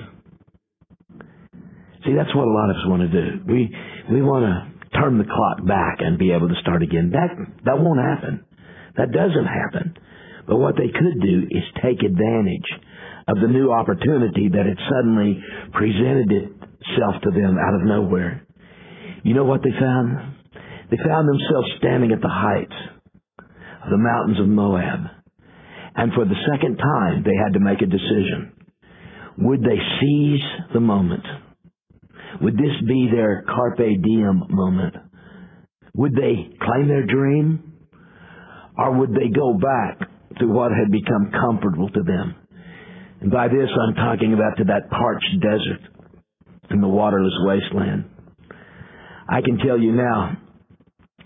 See, 2.04 2.14
that's 2.14 2.34
what 2.34 2.46
a 2.46 2.54
lot 2.54 2.70
of 2.70 2.76
us 2.76 2.86
want 2.86 3.02
to 3.02 3.12
do. 3.12 3.42
We, 3.46 3.74
we 4.12 4.22
want 4.22 4.44
to 4.46 4.98
turn 5.00 5.18
the 5.18 5.24
clock 5.24 5.66
back 5.66 5.98
and 6.00 6.18
be 6.18 6.32
able 6.32 6.48
to 6.48 6.54
start 6.62 6.82
again. 6.82 7.10
That, 7.12 7.34
that 7.64 7.78
won't 7.78 7.98
happen. 7.98 8.44
That 8.96 9.10
doesn't 9.10 9.46
happen. 9.46 9.96
But 10.46 10.56
what 10.56 10.76
they 10.76 10.88
could 10.88 11.20
do 11.20 11.48
is 11.50 11.64
take 11.82 12.02
advantage 12.06 12.68
of 13.26 13.42
the 13.42 13.48
new 13.48 13.72
opportunity 13.72 14.48
that 14.54 14.66
had 14.66 14.78
suddenly 14.86 15.42
presented 15.72 16.30
itself 16.30 17.22
to 17.24 17.30
them 17.30 17.58
out 17.58 17.74
of 17.74 17.82
nowhere. 17.82 18.46
You 19.24 19.34
know 19.34 19.44
what 19.44 19.62
they 19.64 19.74
found? 19.74 20.36
They 20.90 20.98
found 21.02 21.28
themselves 21.28 21.68
standing 21.78 22.12
at 22.12 22.20
the 22.20 22.30
heights 22.30 22.78
of 23.82 23.90
the 23.90 23.98
mountains 23.98 24.38
of 24.38 24.46
Moab. 24.46 25.15
And 25.96 26.12
for 26.12 26.24
the 26.24 26.36
second 26.52 26.76
time, 26.76 27.22
they 27.24 27.34
had 27.42 27.54
to 27.54 27.60
make 27.60 27.80
a 27.80 27.86
decision. 27.86 28.52
Would 29.38 29.60
they 29.60 29.78
seize 30.00 30.44
the 30.74 30.80
moment? 30.80 31.24
Would 32.42 32.54
this 32.54 32.76
be 32.86 33.08
their 33.10 33.44
carpe 33.46 33.78
diem 33.78 34.42
moment? 34.50 34.94
Would 35.94 36.12
they 36.12 36.50
claim 36.60 36.88
their 36.88 37.06
dream? 37.06 37.72
Or 38.76 38.98
would 38.98 39.12
they 39.12 39.28
go 39.34 39.54
back 39.54 40.08
to 40.38 40.46
what 40.46 40.70
had 40.70 40.92
become 40.92 41.32
comfortable 41.32 41.88
to 41.88 42.02
them? 42.02 42.34
And 43.22 43.30
by 43.30 43.48
this, 43.48 43.68
I'm 43.88 43.94
talking 43.94 44.34
about 44.34 44.58
to 44.58 44.64
that 44.64 44.90
parched 44.90 45.40
desert 45.40 45.80
and 46.68 46.82
the 46.82 46.88
waterless 46.88 47.32
wasteland. 47.44 48.04
I 49.28 49.40
can 49.40 49.58
tell 49.58 49.80
you 49.80 49.92
now 49.92 50.36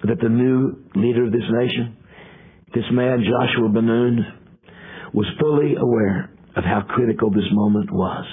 that 0.04 0.20
the 0.22 0.28
new 0.28 0.84
leader 0.94 1.26
of 1.26 1.32
this 1.32 1.42
nation, 1.50 1.96
this 2.72 2.84
man, 2.92 3.24
Joshua 3.24 3.68
Ben 3.68 3.86
Nun, 3.86 4.39
was 5.12 5.26
fully 5.40 5.74
aware 5.76 6.30
of 6.56 6.64
how 6.64 6.82
critical 6.88 7.30
this 7.30 7.48
moment 7.52 7.90
was. 7.92 8.24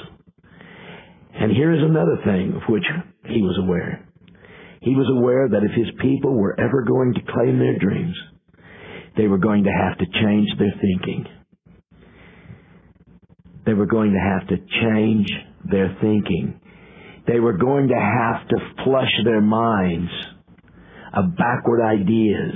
And 1.40 1.52
here 1.52 1.74
is 1.74 1.82
another 1.84 2.18
thing 2.26 2.54
of 2.56 2.64
which 2.70 2.86
he 3.26 3.42
was 3.42 3.60
aware. 3.62 4.08
He 4.82 4.96
was 4.96 5.08
aware 5.10 5.50
that 5.50 5.64
if 5.64 5.72
his 5.76 5.94
people 6.02 6.36
were 6.36 6.60
ever 6.60 6.84
going 6.84 7.14
to 7.14 7.32
claim 7.32 7.60
their 7.60 7.78
dreams, 7.78 8.16
they 9.16 9.28
were 9.28 9.38
going 9.38 9.64
to 9.64 9.72
have 9.72 9.98
to 9.98 10.06
change 10.06 10.50
their 10.58 10.74
thinking. 10.80 11.26
They 13.66 13.74
were 13.74 13.86
going 13.86 14.14
to 14.14 14.20
have 14.20 14.48
to 14.48 14.58
change 14.82 15.30
their 15.70 15.98
thinking. 16.00 16.60
They 17.28 17.40
were 17.40 17.58
going 17.58 17.90
to 17.90 17.96
have 17.96 18.48
to 18.48 18.84
flush 18.86 19.12
their 19.26 19.42
minds 19.42 20.12
of 21.14 21.36
backward 21.36 21.82
ideas. 21.84 22.56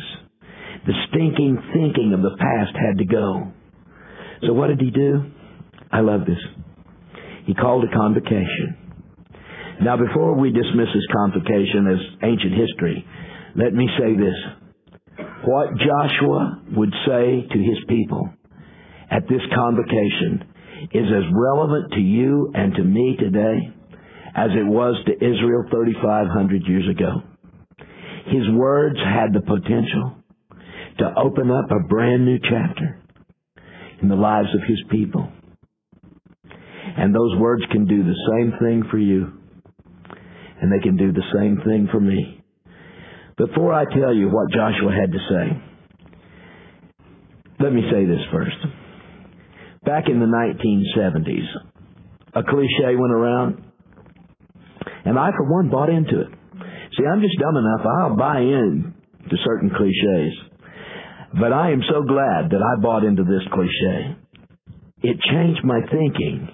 The 0.85 0.93
stinking 1.09 1.57
thinking 1.73 2.13
of 2.13 2.21
the 2.21 2.37
past 2.37 2.75
had 2.75 2.97
to 2.99 3.05
go. 3.05 3.51
So 4.45 4.53
what 4.53 4.67
did 4.67 4.81
he 4.81 4.91
do? 4.91 5.23
I 5.91 6.01
love 6.01 6.21
this. 6.25 6.39
He 7.45 7.53
called 7.53 7.83
a 7.83 7.95
convocation. 7.95 8.77
Now 9.81 9.97
before 9.97 10.35
we 10.35 10.51
dismiss 10.51 10.87
this 10.93 11.07
convocation 11.11 11.87
as 11.87 11.99
ancient 12.23 12.53
history, 12.53 13.05
let 13.55 13.73
me 13.73 13.89
say 13.99 14.15
this. 14.15 15.25
What 15.45 15.69
Joshua 15.77 16.61
would 16.75 16.93
say 17.05 17.47
to 17.51 17.57
his 17.57 17.77
people 17.87 18.29
at 19.09 19.27
this 19.27 19.41
convocation 19.53 20.45
is 20.93 21.05
as 21.05 21.23
relevant 21.33 21.93
to 21.93 21.99
you 21.99 22.51
and 22.53 22.73
to 22.75 22.83
me 22.83 23.17
today 23.19 23.73
as 24.35 24.49
it 24.51 24.65
was 24.65 24.95
to 25.05 25.13
Israel 25.13 25.65
3,500 25.69 26.63
years 26.67 26.87
ago. 26.89 27.21
His 28.27 28.49
words 28.53 28.97
had 28.97 29.33
the 29.33 29.41
potential 29.41 30.15
to 30.99 31.13
open 31.17 31.51
up 31.51 31.69
a 31.71 31.87
brand 31.87 32.25
new 32.25 32.39
chapter 32.39 33.00
in 34.01 34.09
the 34.09 34.15
lives 34.15 34.49
of 34.53 34.61
His 34.67 34.79
people. 34.89 35.31
And 36.97 37.15
those 37.15 37.39
words 37.39 37.63
can 37.71 37.85
do 37.85 38.03
the 38.03 38.15
same 38.31 38.53
thing 38.59 38.83
for 38.89 38.97
you. 38.97 39.31
And 40.61 40.71
they 40.71 40.83
can 40.83 40.97
do 40.97 41.11
the 41.11 41.23
same 41.33 41.57
thing 41.65 41.87
for 41.91 41.99
me. 41.99 42.43
Before 43.37 43.73
I 43.73 43.85
tell 43.85 44.13
you 44.13 44.27
what 44.27 44.51
Joshua 44.51 44.91
had 44.91 45.11
to 45.11 45.17
say, 45.29 45.61
let 47.59 47.73
me 47.73 47.81
say 47.91 48.05
this 48.05 48.21
first. 48.31 48.57
Back 49.85 50.09
in 50.09 50.19
the 50.19 50.25
1970s, 50.25 51.47
a 52.35 52.43
cliche 52.43 52.95
went 52.95 53.13
around, 53.13 53.63
and 55.05 55.17
I, 55.17 55.31
for 55.31 55.49
one, 55.51 55.69
bought 55.69 55.89
into 55.89 56.21
it. 56.21 56.27
See, 56.97 57.05
I'm 57.05 57.21
just 57.21 57.39
dumb 57.39 57.57
enough, 57.57 57.85
I'll 57.85 58.15
buy 58.15 58.39
in 58.39 58.93
to 59.29 59.35
certain 59.45 59.69
cliches. 59.69 60.50
But 61.33 61.53
I 61.53 61.71
am 61.71 61.81
so 61.89 62.03
glad 62.03 62.51
that 62.51 62.61
I 62.61 62.81
bought 62.81 63.03
into 63.03 63.23
this 63.23 63.43
cliche. 63.53 64.17
It 65.03 65.17
changed 65.31 65.63
my 65.63 65.79
thinking. 65.89 66.49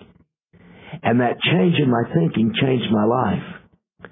And 1.03 1.19
that 1.19 1.41
change 1.41 1.75
in 1.81 1.89
my 1.89 2.03
thinking 2.13 2.53
changed 2.61 2.91
my 2.91 3.05
life. 3.05 4.11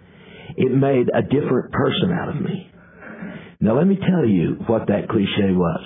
It 0.58 0.72
made 0.72 1.08
a 1.14 1.22
different 1.22 1.72
person 1.72 2.12
out 2.12 2.30
of 2.30 2.42
me. 2.42 2.72
Now 3.60 3.78
let 3.78 3.88
me 3.88 3.98
tell 3.98 4.26
you 4.26 4.58
what 4.68 4.88
that 4.88 5.08
cliche 5.10 5.52
was. 5.52 5.86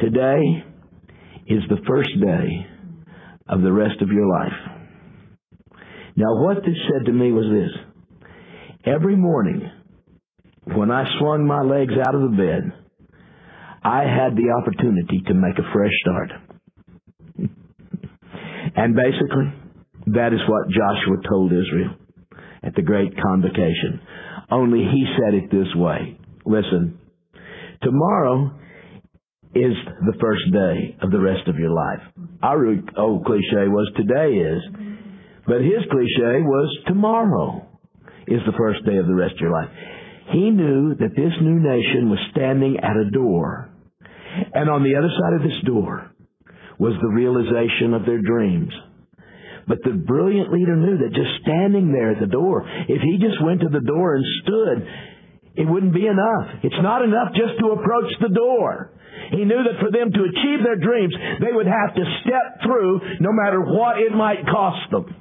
Today 0.00 0.64
is 1.46 1.62
the 1.68 1.82
first 1.86 2.10
day 2.20 2.66
of 3.48 3.62
the 3.62 3.72
rest 3.72 4.00
of 4.02 4.08
your 4.08 4.26
life. 4.26 4.52
Now 6.16 6.42
what 6.42 6.56
this 6.64 6.76
said 6.90 7.06
to 7.06 7.12
me 7.12 7.30
was 7.30 7.46
this. 7.50 8.24
Every 8.84 9.16
morning, 9.16 9.70
when 10.64 10.90
I 10.90 11.04
swung 11.18 11.46
my 11.46 11.62
legs 11.62 11.92
out 12.06 12.14
of 12.14 12.22
the 12.22 12.36
bed, 12.36 12.85
I 13.86 14.02
had 14.02 14.34
the 14.34 14.50
opportunity 14.50 15.22
to 15.28 15.34
make 15.34 15.56
a 15.58 15.72
fresh 15.72 15.92
start. 16.02 16.32
and 18.74 18.96
basically, 18.96 19.54
that 20.06 20.32
is 20.32 20.40
what 20.48 20.68
Joshua 20.70 21.22
told 21.28 21.52
Israel 21.52 21.94
at 22.64 22.74
the 22.74 22.82
great 22.82 23.12
convocation. 23.22 24.00
Only 24.50 24.80
he 24.80 25.06
said 25.16 25.34
it 25.34 25.52
this 25.52 25.72
way. 25.76 26.18
Listen, 26.44 26.98
tomorrow 27.80 28.58
is 29.54 29.74
the 30.04 30.18
first 30.20 30.52
day 30.52 30.96
of 31.00 31.12
the 31.12 31.20
rest 31.20 31.46
of 31.46 31.56
your 31.56 31.70
life. 31.70 32.02
Our 32.42 32.66
old 32.98 33.24
cliche 33.24 33.68
was 33.68 33.88
today 33.96 34.34
is, 34.34 34.62
but 35.46 35.60
his 35.60 35.86
cliche 35.92 36.42
was 36.42 36.76
tomorrow 36.88 37.64
is 38.26 38.40
the 38.46 38.58
first 38.58 38.84
day 38.84 38.96
of 38.96 39.06
the 39.06 39.14
rest 39.14 39.34
of 39.34 39.40
your 39.42 39.52
life. 39.52 39.70
He 40.32 40.50
knew 40.50 40.96
that 40.96 41.14
this 41.14 41.32
new 41.40 41.60
nation 41.60 42.10
was 42.10 42.18
standing 42.32 42.78
at 42.82 42.96
a 42.96 43.12
door 43.12 43.70
and 44.54 44.70
on 44.70 44.82
the 44.82 44.96
other 44.96 45.10
side 45.10 45.34
of 45.34 45.42
this 45.42 45.60
door 45.64 46.10
was 46.78 46.94
the 47.00 47.08
realization 47.08 47.94
of 47.94 48.04
their 48.04 48.20
dreams. 48.20 48.72
But 49.66 49.82
the 49.82 49.98
brilliant 49.98 50.52
leader 50.52 50.76
knew 50.76 50.98
that 50.98 51.12
just 51.12 51.42
standing 51.42 51.90
there 51.90 52.12
at 52.12 52.20
the 52.20 52.30
door, 52.30 52.62
if 52.88 53.02
he 53.02 53.18
just 53.18 53.42
went 53.42 53.62
to 53.62 53.68
the 53.68 53.80
door 53.80 54.14
and 54.14 54.24
stood, 54.42 54.86
it 55.56 55.66
wouldn't 55.66 55.94
be 55.94 56.06
enough. 56.06 56.62
It's 56.62 56.82
not 56.82 57.02
enough 57.02 57.32
just 57.32 57.58
to 57.58 57.72
approach 57.72 58.12
the 58.20 58.28
door. 58.28 58.92
He 59.30 59.44
knew 59.44 59.58
that 59.64 59.80
for 59.80 59.90
them 59.90 60.12
to 60.12 60.22
achieve 60.22 60.62
their 60.62 60.76
dreams, 60.76 61.14
they 61.40 61.50
would 61.50 61.66
have 61.66 61.94
to 61.96 62.04
step 62.22 62.62
through 62.62 63.00
no 63.20 63.32
matter 63.32 63.60
what 63.60 63.98
it 63.98 64.12
might 64.12 64.46
cost 64.46 64.90
them. 64.90 65.16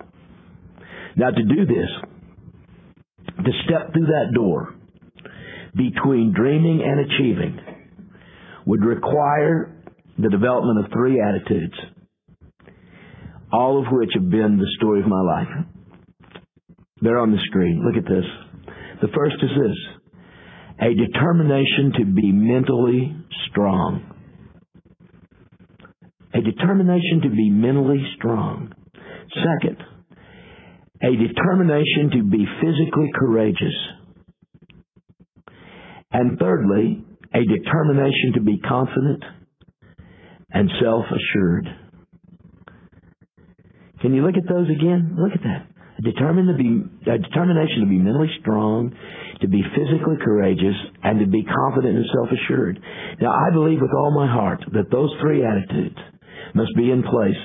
Now 1.15 1.31
to 1.31 1.43
do 1.43 1.65
this, 1.65 1.89
to 3.38 3.51
step 3.65 3.93
through 3.93 4.07
that 4.07 4.31
door 4.36 4.75
between 5.75 6.34
dreaming 6.36 6.84
and 6.86 7.00
achieving, 7.00 7.60
would 8.65 8.84
require 8.84 9.72
the 10.17 10.29
development 10.29 10.86
of 10.86 10.91
three 10.91 11.22
attitudes, 11.22 11.75
all 13.51 13.79
of 13.79 13.91
which 13.91 14.10
have 14.13 14.29
been 14.29 14.57
the 14.57 14.72
story 14.77 15.01
of 15.01 15.07
my 15.07 15.22
life. 15.22 15.65
They're 17.01 17.19
on 17.19 17.31
the 17.31 17.41
screen. 17.48 17.84
Look 17.86 18.03
at 18.03 18.10
this. 18.10 18.25
The 19.01 19.10
first 19.13 19.36
is 19.43 19.50
this 19.50 19.77
a 20.81 20.93
determination 20.93 21.93
to 22.00 22.05
be 22.05 22.31
mentally 22.31 23.15
strong. 23.50 24.12
A 26.34 26.41
determination 26.41 27.22
to 27.24 27.29
be 27.29 27.50
mentally 27.50 28.03
strong. 28.17 28.74
Second, 29.34 29.77
a 31.01 31.12
determination 31.12 32.12
to 32.13 32.24
be 32.24 32.45
physically 32.62 33.10
courageous. 33.15 33.75
And 36.12 36.38
thirdly, 36.39 37.05
a 37.36 37.44
determination 37.44 38.34
to 38.36 38.42
be 38.42 38.58
confident 38.60 39.24
and 40.51 40.70
self-assured. 40.82 41.68
Can 44.01 44.13
you 44.13 44.25
look 44.25 44.36
at 44.38 44.48
those 44.48 44.70
again? 44.70 45.18
Look 45.20 45.34
at 45.34 45.44
that. 45.44 45.68
A, 45.98 46.01
to 46.01 46.54
be, 46.58 47.12
a 47.12 47.18
determination 47.18 47.82
to 47.82 47.88
be 47.88 47.98
mentally 47.98 48.30
strong, 48.39 48.94
to 49.42 49.48
be 49.48 49.63
physically 49.75 50.15
courageous, 50.24 50.75
and 51.04 51.20
to 51.20 51.27
be 51.27 51.44
confident 51.44 51.98
and 51.98 52.06
self-assured. 52.13 52.80
Now, 53.22 53.32
I 53.32 53.51
believe 53.54 53.80
with 53.82 53.92
all 53.98 54.12
my 54.12 54.32
heart 54.32 54.62
that 54.74 54.92
those 54.92 55.12
three 55.22 55.44
attitudes 55.44 55.98
must 56.54 56.75
be 56.75 56.92
in 56.92 57.04
place 57.04 57.39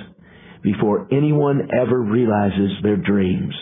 before 0.62 1.08
anyone 1.10 1.68
ever 1.74 2.00
realizes 2.00 2.70
their 2.82 2.96
dreams. 2.96 3.54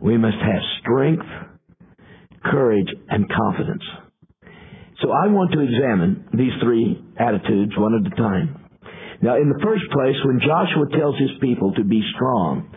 We 0.00 0.16
must 0.16 0.36
have 0.36 0.62
strength, 0.80 1.26
courage, 2.44 2.88
and 3.08 3.26
confidence. 3.28 3.82
So 5.02 5.10
I 5.10 5.26
want 5.26 5.52
to 5.52 5.60
examine 5.60 6.28
these 6.32 6.52
three 6.62 7.02
attitudes 7.18 7.72
one 7.76 7.94
at 7.94 8.12
a 8.12 8.16
time. 8.16 8.60
Now, 9.22 9.36
in 9.36 9.48
the 9.48 9.58
first 9.62 9.84
place, 9.90 10.16
when 10.24 10.40
Joshua 10.40 10.86
tells 10.98 11.18
his 11.18 11.30
people 11.40 11.72
to 11.74 11.84
be 11.84 12.02
strong, 12.14 12.68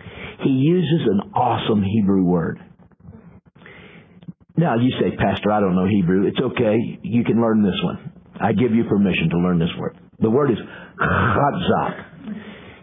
he 0.43 0.50
uses 0.50 1.07
an 1.12 1.31
awesome 1.33 1.83
Hebrew 1.83 2.24
word. 2.24 2.59
Now, 4.55 4.75
you 4.77 4.91
say, 5.00 5.15
Pastor, 5.15 5.51
I 5.51 5.59
don't 5.59 5.75
know 5.75 5.88
Hebrew. 5.88 6.25
It's 6.27 6.39
okay. 6.39 6.77
You 7.03 7.24
can 7.24 7.41
learn 7.41 7.63
this 7.63 7.79
one. 7.83 8.12
I 8.39 8.53
give 8.53 8.74
you 8.74 8.86
permission 8.86 9.29
to 9.31 9.38
learn 9.38 9.59
this 9.59 9.69
word. 9.77 9.97
The 10.19 10.29
word 10.29 10.51
is 10.51 10.57
chazak. 11.00 12.05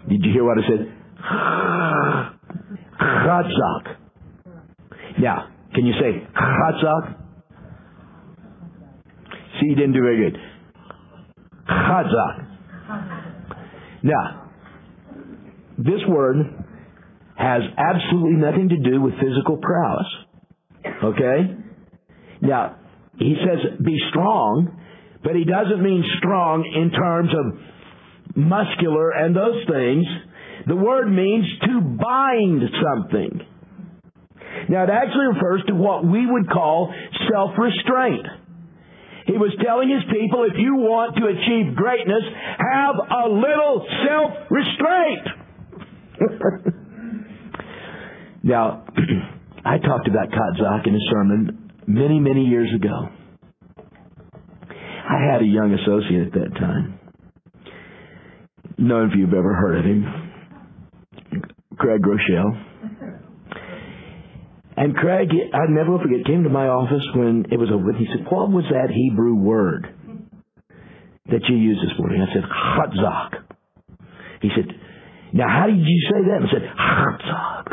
Did 0.09 0.25
you 0.25 0.33
hear 0.33 0.45
what 0.45 0.59
I 0.59 0.63
said? 0.69 0.93
Chazak. 3.01 3.97
Now, 5.21 5.49
can 5.75 5.87
you 5.87 5.95
say 5.95 6.27
chazak? 6.37 7.24
You 9.65 9.75
didn't 9.75 9.93
do 9.93 10.03
very 10.03 10.31
good. 10.31 10.41
Chazak. 11.69 12.47
Now, 14.03 14.51
this 15.79 16.01
word 16.09 16.37
has 17.37 17.63
absolutely 17.79 18.37
nothing 18.37 18.69
to 18.69 18.91
do 18.91 19.01
with 19.01 19.15
physical 19.15 19.57
prowess. 19.57 20.07
Okay? 21.05 21.57
Now, 22.43 22.77
he 23.19 23.37
says 23.41 23.79
be 23.85 23.99
strong, 24.11 24.81
but 25.23 25.35
he 25.35 25.45
doesn't 25.45 25.83
mean 25.83 26.05
strong 26.19 26.65
in 26.65 26.91
terms 26.91 27.31
of 27.33 28.37
muscular 28.37 29.11
and 29.11 29.35
those 29.35 29.65
things. 29.67 30.05
The 30.67 30.77
word 30.77 31.11
means 31.11 31.47
to 31.63 31.81
bind 31.81 32.63
something. 32.83 33.41
Now, 34.69 34.85
it 34.85 34.91
actually 34.91 35.27
refers 35.27 35.63
to 35.69 35.75
what 35.75 36.05
we 36.05 36.27
would 36.27 36.49
call 36.51 36.93
self-restraint. 37.31 38.27
He 39.27 39.33
was 39.33 39.51
telling 39.65 39.89
his 39.89 40.05
people, 40.13 40.45
if 40.45 40.53
you 40.59 40.77
want 40.77 41.17
to 41.17 41.25
achieve 41.25 41.75
greatness, 41.75 42.23
have 42.59 42.97
a 42.97 43.29
little 43.29 43.87
self-restraint. 44.05 45.29
now, 48.43 48.85
I 49.65 49.79
talked 49.79 50.09
about 50.09 50.29
Katzak 50.29 50.87
in 50.87 50.95
a 50.95 51.01
sermon 51.11 51.73
many, 51.87 52.21
many 52.21 52.45
years 52.45 52.71
ago. 52.75 53.09
I 55.09 55.21
had 55.33 55.41
a 55.43 55.47
young 55.47 55.73
associate 55.73 56.27
at 56.29 56.35
that 56.35 56.55
time. 56.59 56.99
None 58.77 59.05
of 59.05 59.15
you 59.17 59.25
have 59.27 59.35
ever 59.35 59.55
heard 59.55 59.79
of 59.79 59.85
him. 59.85 60.05
Craig 61.79 62.03
Groeschel. 62.03 62.74
And 64.77 64.97
Craig, 64.97 65.29
I 65.31 65.71
never 65.71 65.99
forget, 65.99 66.27
came 66.27 66.43
to 66.43 66.51
my 66.51 66.67
office 66.67 67.05
when 67.15 67.47
it 67.51 67.59
was 67.59 67.71
over. 67.71 67.93
He 67.93 68.07
said, 68.07 68.27
"What 68.29 68.51
was 68.51 68.65
that 68.71 68.91
Hebrew 68.91 69.37
word 69.37 69.89
that 71.27 71.49
you 71.49 71.57
used 71.57 71.81
this 71.81 71.99
morning?" 71.99 72.21
I 72.23 72.33
said, 72.33 72.43
"Chatzak." 72.43 73.31
He 74.43 74.51
said, 74.55 74.75
"Now, 75.33 75.49
how 75.49 75.67
did 75.67 75.79
you 75.79 76.01
say 76.11 76.21
that?" 76.27 76.43
I 76.43 76.51
said, 76.51 76.65
"Chatzak." 76.75 77.67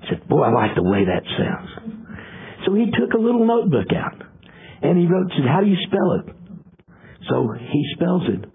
He 0.00 0.06
said, 0.08 0.28
"Boy, 0.28 0.42
I 0.44 0.52
like 0.52 0.74
the 0.74 0.82
way 0.82 1.04
that 1.04 1.24
sounds." 1.36 1.70
So 2.64 2.74
he 2.74 2.90
took 2.90 3.12
a 3.12 3.18
little 3.18 3.46
notebook 3.46 3.92
out 3.92 4.22
and 4.82 4.98
he 4.98 5.06
wrote, 5.06 5.30
said, 5.36 5.46
"How 5.46 5.60
do 5.60 5.66
you 5.66 5.76
spell 5.86 6.12
it?" 6.12 6.34
So 7.28 7.52
he 7.52 7.84
spells 7.94 8.22
it. 8.28 8.50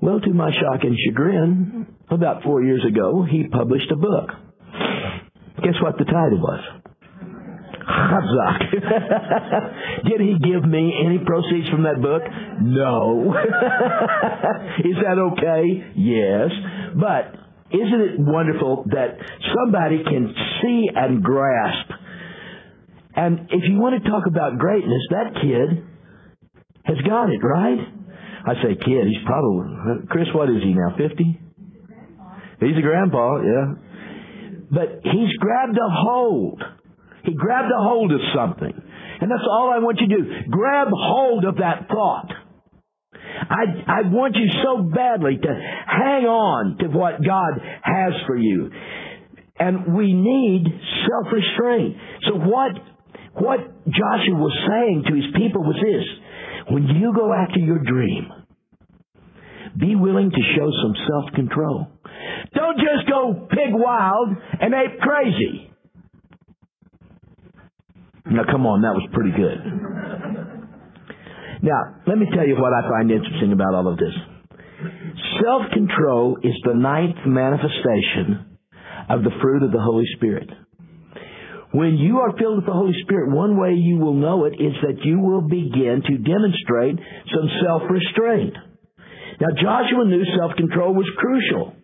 Well, 0.00 0.20
to 0.20 0.32
my 0.34 0.50
shock 0.50 0.82
and 0.82 0.98
chagrin, 0.98 1.86
about 2.10 2.42
four 2.42 2.64
years 2.64 2.84
ago, 2.84 3.22
he 3.22 3.46
published 3.46 3.90
a 3.92 3.96
book. 3.96 4.30
Guess 5.62 5.80
what 5.82 5.98
the 5.98 6.04
title 6.04 6.38
was? 6.38 6.82
Chazak. 7.82 8.70
Did 10.08 10.20
he 10.20 10.36
give 10.38 10.64
me 10.64 10.94
any 11.04 11.18
proceeds 11.18 11.68
from 11.68 11.82
that 11.84 12.00
book? 12.00 12.22
No. 12.62 13.34
Is 14.84 14.96
that 15.02 15.18
okay? 15.32 15.92
Yes. 15.96 16.50
But 16.94 17.34
isn't 17.70 18.00
it 18.00 18.14
wonderful 18.18 18.84
that 18.90 19.18
somebody 19.54 20.04
can 20.04 20.34
see 20.62 20.88
and 20.94 21.22
grasp? 21.22 21.90
And 23.14 23.50
if 23.50 23.64
you 23.68 23.78
want 23.78 24.02
to 24.02 24.08
talk 24.08 24.24
about 24.26 24.58
greatness, 24.58 25.02
that 25.10 25.34
kid 25.40 25.84
has 26.84 26.96
got 27.06 27.30
it, 27.30 27.40
right? 27.42 27.78
I 28.44 28.54
say 28.62 28.74
kid, 28.74 29.06
he's 29.06 29.24
probably, 29.24 30.06
Chris, 30.08 30.28
what 30.34 30.50
is 30.50 30.62
he 30.62 30.74
now, 30.74 30.96
50? 30.96 31.40
He's 32.60 32.78
a 32.78 32.82
grandpa, 32.82 33.40
yeah. 33.42 33.74
But 34.72 35.04
he's 35.04 35.36
grabbed 35.38 35.76
a 35.76 35.90
hold. 35.90 36.62
He 37.24 37.34
grabbed 37.34 37.70
a 37.70 37.82
hold 37.82 38.10
of 38.10 38.20
something. 38.34 38.72
And 39.20 39.30
that's 39.30 39.46
all 39.48 39.70
I 39.70 39.78
want 39.78 40.00
you 40.00 40.08
to 40.08 40.16
do. 40.16 40.50
Grab 40.50 40.88
hold 40.90 41.44
of 41.44 41.56
that 41.56 41.86
thought. 41.88 42.32
I, 43.14 43.64
I 43.86 44.08
want 44.08 44.34
you 44.34 44.48
so 44.64 44.82
badly 44.82 45.36
to 45.36 45.48
hang 45.86 46.24
on 46.24 46.78
to 46.78 46.88
what 46.88 47.22
God 47.24 47.60
has 47.82 48.12
for 48.26 48.36
you. 48.36 48.70
And 49.58 49.94
we 49.94 50.12
need 50.12 50.64
self-restraint. 50.64 51.96
So 52.26 52.34
what, 52.38 52.72
what 53.34 53.60
Joshua 53.84 54.34
was 54.34 54.56
saying 54.66 55.04
to 55.06 55.14
his 55.14 55.26
people 55.36 55.62
was 55.62 55.76
this. 55.76 56.72
When 56.72 56.84
you 56.88 57.12
go 57.14 57.32
after 57.32 57.60
your 57.60 57.78
dream, 57.78 58.30
be 59.78 59.94
willing 59.96 60.30
to 60.30 60.42
show 60.56 60.70
some 60.82 60.94
self-control. 61.08 61.88
Don't 62.54 62.78
just 62.78 63.08
go 63.08 63.46
pig 63.50 63.72
wild 63.72 64.36
and 64.60 64.74
ape 64.74 65.00
crazy. 65.00 65.70
Now, 68.26 68.44
come 68.50 68.66
on, 68.66 68.82
that 68.82 68.94
was 68.94 69.08
pretty 69.12 69.32
good. 69.32 69.58
Now, 71.62 72.02
let 72.06 72.18
me 72.18 72.26
tell 72.34 72.46
you 72.46 72.56
what 72.56 72.72
I 72.72 72.88
find 72.88 73.10
interesting 73.10 73.52
about 73.52 73.74
all 73.74 73.88
of 73.88 73.98
this. 73.98 74.14
Self 75.42 75.70
control 75.72 76.38
is 76.42 76.54
the 76.64 76.74
ninth 76.74 77.18
manifestation 77.26 78.58
of 79.08 79.22
the 79.22 79.30
fruit 79.40 79.62
of 79.62 79.72
the 79.72 79.80
Holy 79.80 80.06
Spirit. 80.16 80.48
When 81.72 81.96
you 81.96 82.20
are 82.20 82.36
filled 82.36 82.56
with 82.56 82.66
the 82.66 82.72
Holy 82.72 82.94
Spirit, 83.04 83.30
one 83.30 83.56
way 83.56 83.74
you 83.74 83.96
will 83.96 84.14
know 84.14 84.44
it 84.44 84.54
is 84.60 84.74
that 84.82 85.04
you 85.04 85.20
will 85.20 85.40
begin 85.40 86.02
to 86.04 86.18
demonstrate 86.18 86.98
some 87.32 87.48
self 87.64 87.82
restraint. 87.88 88.54
Now, 89.40 89.48
Joshua 89.56 90.04
knew 90.04 90.24
self 90.38 90.56
control 90.56 90.94
was 90.94 91.08
crucial. 91.16 91.74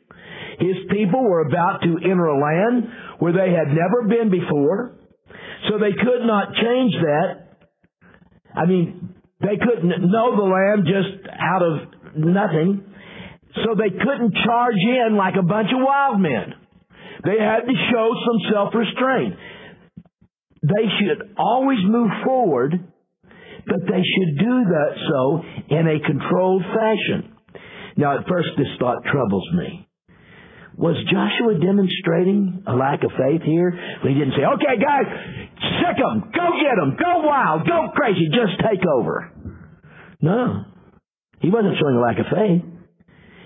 His 0.58 0.76
people 0.90 1.22
were 1.22 1.46
about 1.46 1.82
to 1.82 1.98
enter 2.02 2.26
a 2.26 2.38
land 2.38 2.88
where 3.18 3.32
they 3.32 3.52
had 3.52 3.68
never 3.68 4.08
been 4.08 4.30
before, 4.30 4.96
so 5.68 5.78
they 5.78 5.92
could 5.92 6.26
not 6.26 6.54
change 6.54 6.94
that. 7.02 7.48
I 8.54 8.66
mean, 8.66 9.14
they 9.40 9.56
couldn't 9.56 10.10
know 10.10 10.36
the 10.36 10.42
land 10.42 10.86
just 10.86 11.28
out 11.38 11.62
of 11.62 12.16
nothing, 12.16 12.84
so 13.54 13.74
they 13.74 13.90
couldn't 13.90 14.34
charge 14.44 14.76
in 14.76 15.16
like 15.16 15.34
a 15.38 15.42
bunch 15.42 15.68
of 15.70 15.78
wild 15.80 16.20
men. 16.20 16.54
They 17.24 17.38
had 17.38 17.66
to 17.66 17.74
show 17.90 18.10
some 18.26 18.52
self-restraint. 18.52 19.34
They 20.62 20.86
should 20.98 21.34
always 21.36 21.78
move 21.84 22.10
forward, 22.24 22.72
but 23.66 23.80
they 23.86 24.02
should 24.02 24.38
do 24.38 24.64
that 24.74 24.92
so 25.08 25.42
in 25.76 25.86
a 25.86 26.00
controlled 26.04 26.62
fashion. 26.62 27.34
Now, 27.96 28.18
at 28.18 28.28
first, 28.28 28.48
this 28.56 28.68
thought 28.78 29.04
troubles 29.10 29.48
me. 29.54 29.87
Was 30.78 30.94
Joshua 31.10 31.58
demonstrating 31.58 32.62
a 32.64 32.72
lack 32.72 33.02
of 33.02 33.10
faith 33.18 33.42
here? 33.42 33.74
He 34.02 34.14
didn't 34.14 34.38
say, 34.38 34.46
okay, 34.46 34.78
guys, 34.78 35.10
sick 35.82 35.98
them, 35.98 36.30
go 36.30 36.46
get 36.54 36.78
them, 36.78 36.94
go 36.94 37.26
wild, 37.26 37.66
go 37.66 37.90
crazy, 37.96 38.30
just 38.30 38.62
take 38.62 38.86
over. 38.86 39.32
No. 40.22 40.64
He 41.40 41.50
wasn't 41.50 41.74
showing 41.82 41.96
a 41.96 42.00
lack 42.00 42.18
of 42.22 42.30
faith. 42.30 42.62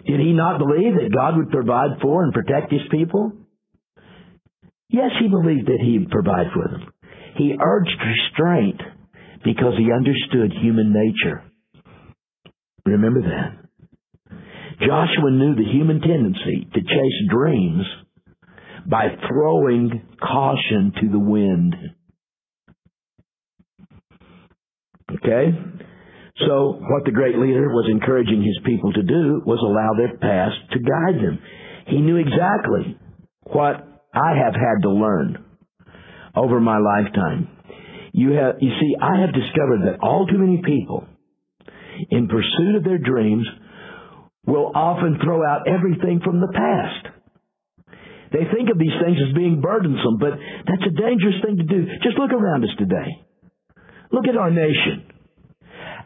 Did 0.05 0.21
he 0.21 0.33
not 0.33 0.59
believe 0.59 0.93
that 1.01 1.15
God 1.15 1.39
would 1.39 1.51
provide 1.51 2.03
for 2.03 2.23
and 2.23 2.35
protect 2.35 2.71
his 2.71 2.83
people? 2.91 3.33
Yes, 4.91 5.13
he 5.19 5.29
believed 5.29 5.69
that 5.69 5.81
he 5.81 6.01
would 6.01 6.11
provide 6.11 6.53
for 6.53 6.69
them. 6.69 6.93
He 7.37 7.57
urged 7.59 7.97
restraint 7.97 8.83
because 9.43 9.73
he 9.79 9.91
understood 9.91 10.53
human 10.61 10.93
nature. 10.93 11.43
Remember 12.85 13.23
that. 13.23 13.62
Joshua 14.87 15.31
knew 15.31 15.55
the 15.55 15.71
human 15.71 16.01
tendency 16.01 16.69
to 16.75 16.81
chase 16.81 17.31
dreams 17.31 17.85
by 18.87 19.09
throwing 19.29 20.03
caution 20.21 20.93
to 21.01 21.09
the 21.09 21.19
wind. 21.19 21.77
Okay? 25.11 25.59
So, 26.47 26.79
what 26.81 27.05
the 27.05 27.13
great 27.13 27.37
leader 27.37 27.69
was 27.69 27.89
encouraging 27.91 28.43
his 28.43 28.59
people 28.65 28.93
to 28.93 29.03
do 29.03 29.43
was 29.45 29.61
allow 29.63 29.93
their 29.97 30.17
past 30.19 30.57
to 30.73 30.79
guide 30.79 31.23
them. 31.23 31.39
He 31.87 32.01
knew 32.01 32.17
exactly 32.17 32.99
what 33.45 33.77
I 34.15 34.37
have 34.45 34.55
had 34.55 34.83
to 34.83 34.91
learn 34.91 35.45
over 36.35 36.61
my 36.61 36.79
lifetime. 36.79 37.49
You 38.13 38.33
have, 38.33 38.57
you 38.61 38.71
see, 38.81 38.97
I 39.01 39.21
have 39.21 39.35
discovered 39.35 39.83
that 39.87 40.01
all 40.03 40.27
too 40.27 40.39
many 40.39 40.63
people, 40.65 41.07
in 42.11 42.29
pursuit 42.29 42.77
of 42.77 42.85
their 42.85 42.99
dreams, 42.99 43.47
will 44.47 44.73
often 44.75 45.19
throw 45.23 45.45
out 45.47 45.69
everything 45.69 46.21
from 46.25 46.41
the 46.41 46.51
past. 46.51 47.15
They 48.33 48.49
think 48.49 48.73
of 48.73 48.79
these 48.79 48.97
things 49.05 49.19
as 49.21 49.37
being 49.37 49.61
burdensome, 49.61 50.17
but 50.19 50.33
that's 50.67 50.89
a 50.89 50.97
dangerous 50.97 51.37
thing 51.45 51.59
to 51.59 51.69
do. 51.69 51.85
Just 52.03 52.19
look 52.19 52.33
around 52.33 52.65
us 52.65 52.75
today. 52.79 53.23
Look 54.11 54.27
at 54.27 54.37
our 54.37 54.51
nation. 54.51 55.13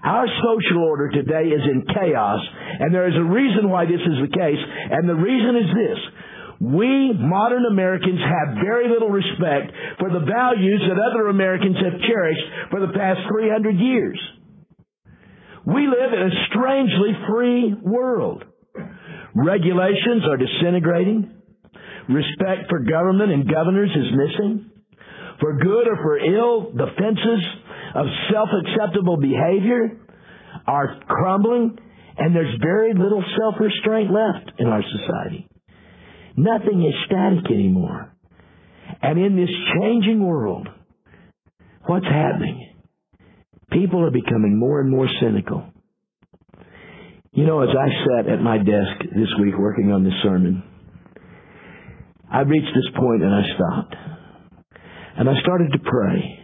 Our 0.03 0.27
social 0.42 0.85
order 0.85 1.11
today 1.11 1.51
is 1.51 1.62
in 1.64 1.87
chaos, 1.87 2.40
and 2.81 2.94
there 2.94 3.09
is 3.09 3.16
a 3.16 3.25
reason 3.25 3.70
why 3.70 3.87
this 3.87 4.03
is 4.03 4.18
the 4.22 4.31
case, 4.31 4.62
and 4.90 5.09
the 5.09 5.14
reason 5.14 5.57
is 5.57 5.70
this. 5.75 6.01
We 6.61 7.12
modern 7.12 7.64
Americans 7.66 8.20
have 8.20 8.62
very 8.62 8.88
little 8.88 9.11
respect 9.11 9.72
for 9.99 10.11
the 10.11 10.25
values 10.25 10.83
that 10.88 10.99
other 10.99 11.29
Americans 11.29 11.77
have 11.77 12.01
cherished 12.01 12.46
for 12.70 12.81
the 12.81 12.92
past 12.92 13.20
300 13.29 13.77
years. 13.77 14.18
We 15.66 15.87
live 15.88 16.12
in 16.12 16.22
a 16.22 16.46
strangely 16.48 17.12
free 17.29 17.74
world. 17.83 18.44
Regulations 19.35 20.22
are 20.31 20.37
disintegrating. 20.37 21.33
Respect 22.09 22.70
for 22.70 22.79
government 22.81 23.33
and 23.33 23.50
governors 23.50 23.90
is 23.90 24.16
missing. 24.16 24.70
For 25.40 25.59
good 25.59 25.88
or 25.88 25.96
for 25.96 26.18
ill, 26.18 26.72
the 26.72 26.87
fences 26.96 27.44
of 27.94 28.07
self-acceptable 28.33 29.16
behavior 29.18 30.00
are 30.66 31.00
crumbling 31.07 31.79
and 32.18 32.35
there's 32.35 32.59
very 32.62 32.94
little 32.94 33.22
self-restraint 33.37 34.11
left 34.11 34.52
in 34.59 34.68
our 34.68 34.83
society. 34.83 35.48
Nothing 36.37 36.83
is 36.83 36.94
static 37.07 37.50
anymore. 37.50 38.14
And 39.02 39.18
in 39.18 39.37
this 39.37 39.50
changing 39.81 40.24
world, 40.24 40.68
what's 41.87 42.07
happening? 42.07 42.75
People 43.72 44.05
are 44.05 44.11
becoming 44.11 44.59
more 44.59 44.81
and 44.81 44.90
more 44.90 45.09
cynical. 45.20 45.64
You 47.33 47.46
know, 47.46 47.62
as 47.62 47.68
I 47.68 47.88
sat 48.07 48.33
at 48.33 48.40
my 48.40 48.59
desk 48.59 49.12
this 49.14 49.29
week 49.40 49.55
working 49.59 49.92
on 49.92 50.05
this 50.05 50.14
sermon, 50.22 50.62
I 52.31 52.40
reached 52.40 52.74
this 52.74 52.94
point 52.98 53.22
and 53.22 53.35
I 53.35 53.42
stopped. 53.55 53.94
And 55.18 55.29
I 55.29 55.35
started 55.42 55.72
to 55.72 55.79
pray. 55.79 56.38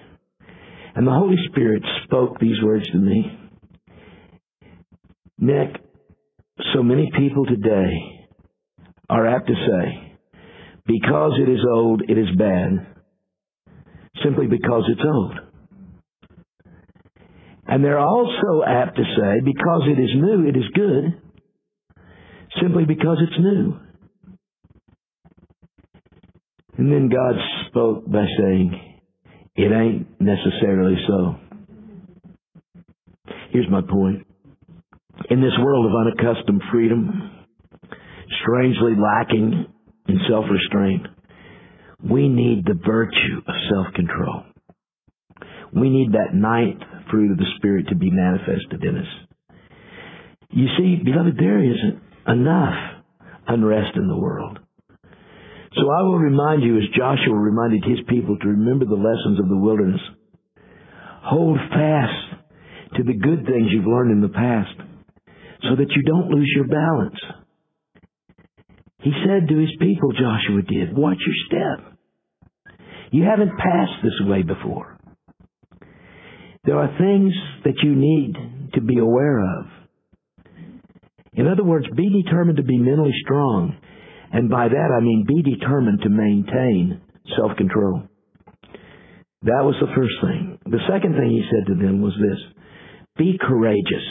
And 0.95 1.07
the 1.07 1.13
Holy 1.13 1.37
Spirit 1.51 1.83
spoke 2.05 2.39
these 2.39 2.63
words 2.63 2.91
to 2.91 2.99
me. 2.99 3.39
Nick, 5.39 5.77
so 6.75 6.83
many 6.83 7.11
people 7.19 7.47
today 7.47 8.29
are 9.09 9.27
apt 9.27 9.47
to 9.49 9.55
say, 9.55 10.19
because 10.87 11.33
it 11.41 11.51
is 11.51 11.61
old, 11.71 12.03
it 12.09 12.19
is 12.19 12.29
bad, 12.37 12.87
simply 14.23 14.47
because 14.47 14.85
it's 14.89 15.03
old. 15.05 15.52
And 17.73 17.83
they're 17.83 17.99
also 17.99 18.63
apt 18.69 18.97
to 18.97 19.03
say, 19.03 19.41
because 19.43 19.85
it 19.87 19.99
is 19.99 20.11
new, 20.15 20.47
it 20.47 20.55
is 20.55 20.69
good, 20.75 21.23
simply 22.61 22.85
because 22.85 23.17
it's 23.23 23.39
new. 23.41 23.79
And 26.77 26.93
then 26.93 27.09
God 27.09 27.35
spoke 27.69 28.05
by 28.07 28.27
saying, 28.39 28.99
it 29.57 29.73
ain't 29.73 30.21
necessarily 30.21 30.97
so. 31.09 31.37
Here's 33.53 33.71
my 33.71 33.81
point. 33.81 34.27
In 35.31 35.41
this 35.41 35.57
world 35.59 35.87
of 35.87 35.93
unaccustomed 35.97 36.61
freedom, 36.71 37.31
strangely 38.43 38.97
lacking 39.01 39.65
in 40.09 40.21
self-restraint, 40.29 41.07
we 42.05 42.29
need 42.29 42.67
the 42.67 42.79
virtue 42.87 43.39
of 43.49 43.55
self-control. 43.71 44.43
We 45.75 45.89
need 45.89 46.13
that 46.13 46.35
ninth 46.35 46.83
fruit 47.13 47.31
of 47.31 47.37
the 47.37 47.53
Spirit 47.59 47.87
to 47.89 47.95
be 47.95 48.11
manifested 48.11 48.83
in 48.83 48.97
us. 48.97 49.07
You 50.51 50.67
see, 50.77 51.05
beloved, 51.05 51.37
there 51.39 51.63
isn't 51.63 52.03
enough 52.27 53.05
unrest 53.47 53.97
in 53.97 54.09
the 54.09 54.19
world. 54.19 54.59
So 55.75 55.91
I 55.91 56.03
will 56.03 56.19
remind 56.19 56.63
you, 56.63 56.77
as 56.77 56.97
Joshua 56.97 57.35
reminded 57.35 57.85
his 57.85 58.01
people, 58.09 58.37
to 58.39 58.49
remember 58.49 58.85
the 58.85 58.95
lessons 58.95 59.41
of 59.41 59.49
the 59.49 59.57
wilderness. 59.57 60.01
Hold 61.25 61.59
fast 61.71 62.97
to 62.97 63.03
the 63.05 63.15
good 63.15 63.47
things 63.47 63.69
you've 63.71 63.87
learned 63.87 64.13
in 64.13 64.21
the 64.21 64.29
past 64.29 64.77
so 65.63 65.77
that 65.77 65.91
you 65.95 66.03
don't 66.03 66.29
lose 66.29 66.53
your 66.55 66.67
balance. 66.67 67.19
He 69.01 69.13
said 69.25 69.49
to 69.49 69.59
his 69.59 69.71
people, 69.81 70.13
Joshua 70.13 70.63
did, 70.63 70.97
watch 70.97 71.19
your 71.27 71.37
step. 71.47 71.99
You 73.11 73.25
haven't 73.25 73.57
passed 73.57 74.03
this 74.03 74.27
way 74.27 74.43
before. 74.43 74.92
There 76.65 76.79
are 76.79 76.99
things 76.99 77.33
that 77.65 77.83
you 77.83 77.95
need 77.95 78.35
to 78.75 78.81
be 78.81 78.99
aware 78.99 79.41
of. 79.41 79.67
In 81.35 81.49
other 81.49 81.65
words, 81.65 81.87
be 81.97 82.23
determined 82.23 82.59
to 82.59 82.63
be 82.63 82.79
mentally 82.79 83.13
strong 83.25 83.77
and 84.33 84.49
by 84.49 84.69
that 84.69 84.91
I 84.97 85.01
mean 85.01 85.25
be 85.29 85.43
determined 85.43 86.01
to 86.03 86.09
maintain 86.09 87.01
self-control. 87.37 88.09
That 89.43 89.65
was 89.67 89.77
the 89.81 89.93
first 89.95 90.15
thing. 90.23 90.59
The 90.65 90.87
second 90.89 91.15
thing 91.15 91.31
he 91.31 91.45
said 91.51 91.67
to 91.69 91.75
them 91.75 92.01
was 92.01 92.15
this, 92.17 92.41
be 93.19 93.39
courageous. 93.41 94.07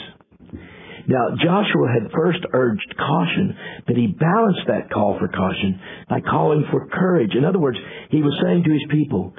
Now, 1.08 1.34
Joshua 1.34 1.88
had 1.92 2.12
first 2.14 2.38
urged 2.52 2.94
caution, 2.96 3.56
but 3.86 3.96
he 3.96 4.06
balanced 4.06 4.68
that 4.68 4.92
call 4.92 5.18
for 5.18 5.26
caution 5.26 5.80
by 6.08 6.20
calling 6.20 6.64
for 6.70 6.86
courage. 6.86 7.34
In 7.36 7.44
other 7.44 7.58
words, 7.58 7.78
he 8.10 8.22
was 8.22 8.38
saying 8.44 8.62
to 8.62 8.70
his 8.70 8.86
people, 8.88 9.34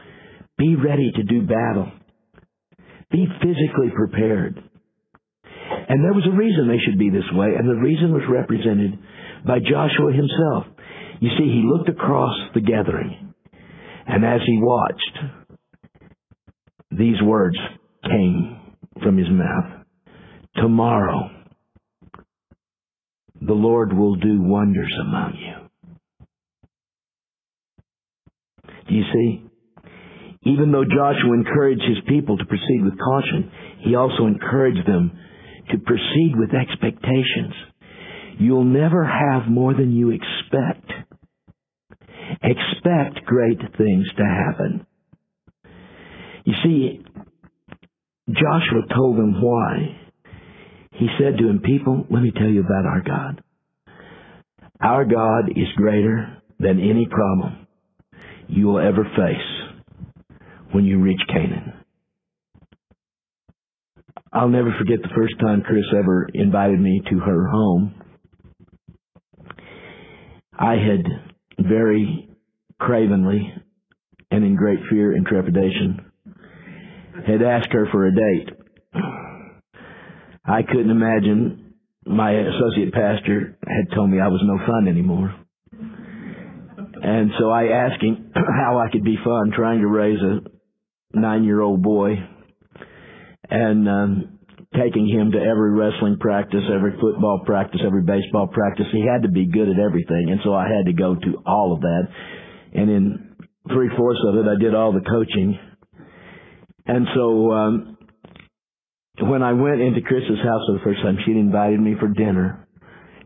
be 0.57 0.75
ready 0.75 1.11
to 1.15 1.23
do 1.23 1.43
battle. 1.43 1.91
Be 3.13 3.27
physically 3.41 3.91
prepared. 3.95 4.57
And 5.87 6.03
there 6.03 6.13
was 6.13 6.27
a 6.27 6.35
reason 6.35 6.67
they 6.67 6.83
should 6.83 6.97
be 6.97 7.11
this 7.11 7.29
way, 7.33 7.49
and 7.57 7.69
the 7.69 7.75
reason 7.75 8.11
was 8.11 8.23
represented 8.27 8.97
by 9.45 9.59
Joshua 9.59 10.11
himself. 10.11 10.65
You 11.19 11.29
see, 11.37 11.45
he 11.45 11.63
looked 11.63 11.89
across 11.89 12.35
the 12.55 12.61
gathering, 12.61 13.33
and 14.07 14.25
as 14.25 14.41
he 14.45 14.59
watched, 14.59 15.19
these 16.91 17.21
words 17.23 17.57
came 18.03 18.59
from 19.03 19.17
his 19.17 19.29
mouth. 19.29 19.85
Tomorrow, 20.55 21.29
the 23.41 23.53
Lord 23.53 23.93
will 23.93 24.15
do 24.15 24.41
wonders 24.41 24.93
among 25.01 25.33
you. 25.37 25.69
Do 28.87 28.95
you 28.95 29.03
see? 29.13 29.43
Even 30.45 30.71
though 30.71 30.83
Joshua 30.83 31.33
encouraged 31.33 31.83
his 31.83 32.03
people 32.07 32.37
to 32.37 32.45
proceed 32.45 32.83
with 32.83 32.99
caution, 32.99 33.51
he 33.79 33.95
also 33.95 34.25
encouraged 34.25 34.85
them 34.85 35.11
to 35.71 35.77
proceed 35.77 36.33
with 36.35 36.53
expectations. 36.53 37.53
You'll 38.39 38.65
never 38.65 39.05
have 39.05 39.49
more 39.49 39.73
than 39.73 39.93
you 39.93 40.11
expect. 40.11 40.91
Expect 42.41 43.25
great 43.25 43.59
things 43.77 44.05
to 44.17 44.23
happen. 44.23 44.85
You 46.43 46.53
see, 46.63 47.05
Joshua 48.27 48.81
told 48.93 49.17
them 49.17 49.41
why. 49.41 49.99
He 50.91 51.07
said 51.17 51.37
to 51.37 51.47
them, 51.47 51.59
People, 51.59 52.05
let 52.09 52.21
me 52.21 52.31
tell 52.31 52.49
you 52.49 52.61
about 52.61 52.85
our 52.85 53.01
God. 53.01 53.43
Our 54.81 55.05
God 55.05 55.49
is 55.49 55.67
greater 55.77 56.41
than 56.59 56.79
any 56.79 57.07
problem 57.09 57.67
you 58.47 58.67
will 58.67 58.79
ever 58.79 59.03
face 59.03 59.62
when 60.73 60.85
you 60.85 60.99
reach 60.99 61.21
Canaan. 61.27 61.73
I'll 64.33 64.49
never 64.49 64.73
forget 64.79 65.01
the 65.01 65.15
first 65.15 65.35
time 65.39 65.61
Chris 65.61 65.85
ever 65.95 66.27
invited 66.33 66.79
me 66.79 67.01
to 67.09 67.19
her 67.19 67.47
home. 67.47 67.93
I 70.57 70.73
had 70.73 71.05
very 71.59 72.29
cravenly 72.79 73.53
and 74.31 74.43
in 74.43 74.55
great 74.55 74.79
fear 74.89 75.11
and 75.11 75.25
trepidation 75.25 76.11
had 77.27 77.43
asked 77.43 77.71
her 77.71 77.87
for 77.91 78.07
a 78.07 78.11
date. 78.11 78.49
I 80.45 80.63
couldn't 80.63 80.89
imagine 80.89 81.75
my 82.05 82.31
associate 82.31 82.91
pastor 82.91 83.57
had 83.65 83.95
told 83.95 84.09
me 84.09 84.19
I 84.19 84.27
was 84.27 84.41
no 84.43 84.57
fun 84.65 84.87
anymore. 84.87 85.33
And 87.03 87.31
so 87.39 87.49
I 87.49 87.65
asked 87.67 88.01
him 88.01 88.31
how 88.35 88.79
I 88.79 88.91
could 88.91 89.03
be 89.03 89.17
fun 89.23 89.51
trying 89.55 89.81
to 89.81 89.87
raise 89.87 90.19
a 90.19 90.52
nine 91.13 91.43
year 91.43 91.61
old 91.61 91.81
boy 91.81 92.15
and 93.49 93.87
um, 93.87 94.39
taking 94.73 95.07
him 95.07 95.31
to 95.31 95.37
every 95.37 95.71
wrestling 95.71 96.17
practice, 96.19 96.63
every 96.73 96.93
football 96.99 97.41
practice, 97.45 97.81
every 97.85 98.01
baseball 98.01 98.47
practice. 98.47 98.85
He 98.91 99.05
had 99.05 99.23
to 99.23 99.29
be 99.29 99.45
good 99.45 99.69
at 99.69 99.79
everything, 99.79 100.29
and 100.31 100.39
so 100.43 100.53
I 100.53 100.67
had 100.67 100.85
to 100.87 100.93
go 100.93 101.15
to 101.15 101.43
all 101.45 101.73
of 101.73 101.81
that. 101.81 102.07
And 102.73 102.89
in 102.89 103.35
three 103.71 103.89
fourths 103.95 104.21
of 104.27 104.35
it, 104.35 104.45
I 104.49 104.59
did 104.59 104.73
all 104.73 104.91
the 104.91 105.01
coaching. 105.01 105.59
And 106.85 107.07
so 107.15 107.51
um, 107.51 107.97
when 109.21 109.43
I 109.43 109.53
went 109.53 109.81
into 109.81 110.01
Chris's 110.01 110.39
house 110.43 110.61
for 110.67 110.73
the 110.73 110.83
first 110.83 111.01
time, 111.01 111.17
she'd 111.25 111.37
invited 111.37 111.79
me 111.79 111.95
for 111.99 112.07
dinner. 112.07 112.67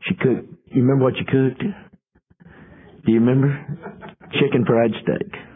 She 0.07 0.15
cooked. 0.15 0.53
You 0.65 0.81
remember 0.83 1.05
what 1.05 1.15
you 1.15 1.25
cooked? 1.25 1.63
Do 3.05 3.11
you 3.11 3.19
remember? 3.19 3.47
Chicken 4.33 4.65
fried 4.65 4.91
steak. 5.01 5.46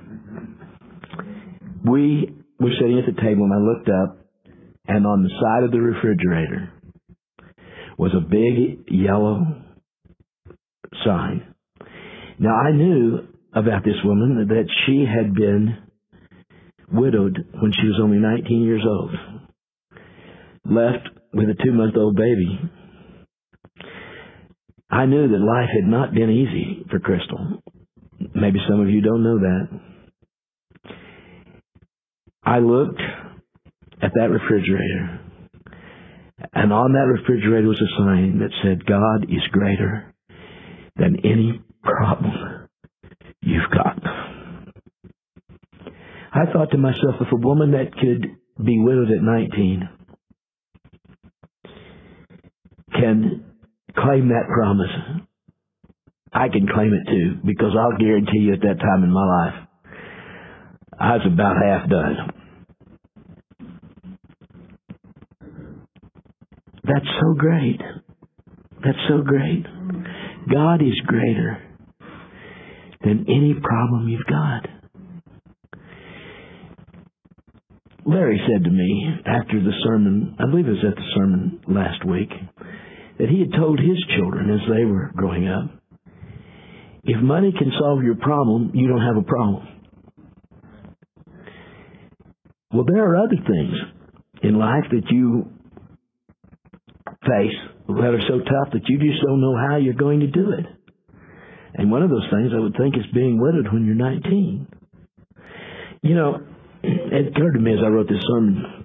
We 1.86 2.36
were 2.60 2.72
sitting 2.80 3.00
at 3.00 3.14
the 3.14 3.22
table, 3.22 3.46
and 3.46 3.54
I 3.54 3.58
looked 3.58 3.90
up, 3.90 4.18
and 4.88 5.06
on 5.06 5.24
the 5.24 5.30
side 5.30 5.64
of 5.64 5.72
the 5.72 5.80
refrigerator 5.80 6.72
was 7.98 8.12
a 8.16 8.20
big 8.20 8.86
yellow 8.90 9.62
sign. 11.06 11.54
Now 12.40 12.56
I 12.56 12.72
knew 12.72 13.28
about 13.54 13.84
this 13.84 13.96
woman 14.04 14.48
that 14.48 14.68
she 14.86 15.06
had 15.06 15.34
been 15.36 15.78
widowed 16.92 17.38
when 17.62 17.72
she 17.72 17.88
was 17.88 18.00
only 18.02 18.18
19 18.18 18.64
years 18.64 18.84
old. 18.88 19.12
Left 20.66 21.10
with 21.34 21.50
a 21.50 21.64
two 21.64 21.74
month 21.74 21.96
old 21.98 22.16
baby, 22.16 22.60
I 24.90 25.06
knew 25.06 25.28
that 25.28 25.38
life 25.38 25.70
had 25.74 25.90
not 25.90 26.14
been 26.14 26.30
easy 26.30 26.86
for 26.90 27.00
Crystal. 27.00 27.62
Maybe 28.36 28.60
some 28.70 28.82
of 28.82 28.90
you 28.90 29.02
don't 29.02 29.24
know 29.24 29.40
that. 29.40 29.91
I 32.44 32.60
looked 32.60 33.02
at 34.02 34.12
that 34.16 34.30
refrigerator, 34.32 35.20
and 36.54 36.74
on 36.74 36.94
that 36.94 37.20
refrigerator 37.20 37.68
was 37.68 37.82
a 37.82 37.98
sign 37.98 38.40
that 38.40 38.52
said, 38.64 38.86
God 38.86 39.26
is 39.26 39.48
greater 39.52 40.14
than 40.96 41.18
any 41.24 41.62
problem 41.84 42.68
you've 43.42 43.70
got. 43.72 44.02
I 46.34 46.52
thought 46.52 46.72
to 46.72 46.78
myself, 46.78 47.16
if 47.20 47.32
a 47.32 47.36
woman 47.36 47.72
that 47.72 47.94
could 47.94 48.26
be 48.64 48.80
widowed 48.80 49.12
at 49.12 49.22
19 49.22 49.90
can 52.94 53.46
claim 53.98 54.30
that 54.30 54.48
promise, 54.48 54.90
I 56.34 56.48
can 56.50 56.68
claim 56.68 56.94
it 56.94 57.10
too, 57.10 57.40
because 57.46 57.76
I'll 57.78 57.98
guarantee 57.98 58.40
you 58.40 58.54
at 58.54 58.62
that 58.62 58.80
time 58.80 59.04
in 59.04 59.12
my 59.12 59.26
life, 59.26 59.68
I 61.00 61.18
was 61.18 61.26
about 61.28 61.56
half 61.64 61.90
done. 61.90 62.31
That's 66.92 67.08
so 67.22 67.34
great. 67.34 67.80
That's 68.84 68.98
so 69.08 69.22
great. 69.22 69.64
God 70.52 70.82
is 70.82 71.00
greater 71.06 71.64
than 73.02 73.26
any 73.30 73.54
problem 73.62 74.10
you've 74.10 74.26
got. 74.28 74.68
Larry 78.04 78.42
said 78.46 78.66
to 78.66 78.70
me 78.70 79.08
after 79.26 79.62
the 79.62 79.72
sermon, 79.84 80.36
I 80.40 80.50
believe 80.50 80.68
it 80.68 80.72
was 80.72 80.86
at 80.90 80.96
the 80.96 81.12
sermon 81.16 81.62
last 81.68 82.06
week, 82.06 82.30
that 83.20 83.30
he 83.30 83.40
had 83.40 83.54
told 83.58 83.80
his 83.80 84.04
children 84.18 84.50
as 84.50 84.68
they 84.68 84.84
were 84.84 85.12
growing 85.16 85.48
up, 85.48 85.70
if 87.04 87.22
money 87.22 87.54
can 87.58 87.72
solve 87.80 88.04
your 88.04 88.16
problem, 88.16 88.72
you 88.74 88.88
don't 88.88 89.02
have 89.02 89.18
a 89.18 89.26
problem. 89.26 89.68
Well, 92.74 92.86
there 92.86 93.12
are 93.12 93.18
other 93.18 93.38
things 93.38 93.76
in 94.44 94.58
life 94.58 94.86
that 94.92 95.10
you 95.10 95.51
face 97.32 97.58
that 97.88 98.12
are 98.12 98.28
so 98.28 98.40
tough 98.40 98.74
that 98.74 98.84
you 98.88 99.00
just 99.00 99.24
don't 99.24 99.40
know 99.40 99.56
how 99.56 99.78
you're 99.78 99.94
going 99.94 100.20
to 100.20 100.28
do 100.28 100.52
it. 100.52 100.66
And 101.76 101.90
one 101.90 102.04
of 102.04 102.10
those 102.10 102.28
things 102.32 102.52
I 102.54 102.60
would 102.60 102.76
think 102.76 102.98
is 102.98 103.08
being 103.14 103.40
widowed 103.40 103.72
when 103.72 103.86
you're 103.86 103.96
19. 103.96 104.68
You 106.04 106.16
know, 106.16 106.44
it 106.84 107.28
occurred 107.32 107.54
to 107.54 107.60
me 107.60 107.74
as 107.74 107.80
I 107.86 107.88
wrote 107.88 108.10
this 108.10 108.24
sermon, 108.28 108.82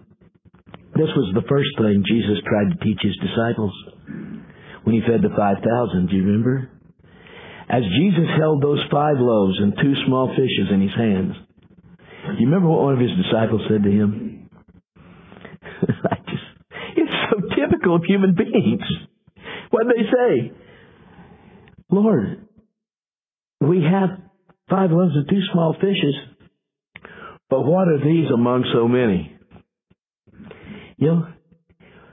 this 0.95 1.13
was 1.13 1.35
the 1.35 1.45
first 1.49 1.69
thing 1.77 2.05
Jesus 2.07 2.41
tried 2.49 2.73
to 2.73 2.85
teach 2.85 3.01
his 3.03 3.17
disciples 3.21 3.75
when 4.85 4.95
he 4.95 5.03
fed 5.03 5.21
the 5.21 5.35
5,000. 5.35 6.09
Do 6.09 6.17
you 6.17 6.25
remember? 6.25 6.71
As 7.69 7.83
Jesus 7.99 8.31
held 8.39 8.63
those 8.63 8.81
five 8.91 9.19
loaves 9.19 9.59
and 9.59 9.75
two 9.77 9.95
small 10.07 10.29
fishes 10.31 10.73
in 10.73 10.81
his 10.81 10.95
hands, 10.97 11.35
you 12.39 12.47
remember 12.47 12.69
what 12.69 12.83
one 12.83 12.95
of 12.95 13.01
his 13.01 13.11
disciples 13.13 13.61
said 13.69 13.83
to 13.83 13.91
him? 13.91 14.49
I 15.85 16.17
just, 16.25 16.49
it's 16.97 17.17
so 17.29 17.37
typical 17.87 17.97
of 17.97 18.05
human 18.05 18.35
beings. 18.35 18.83
What 19.71 19.87
they 19.87 20.03
say? 20.03 20.53
Lord, 21.91 22.47
we 23.61 23.83
have 23.83 24.11
five 24.69 24.91
loaves 24.91 25.15
and 25.15 25.29
two 25.29 25.41
small 25.53 25.75
fishes, 25.75 26.15
but 27.49 27.63
what 27.63 27.89
are 27.89 27.99
these 27.99 28.31
among 28.33 28.65
so 28.75 28.89
many? 28.89 29.33
You 30.99 31.07
know, 31.07 31.29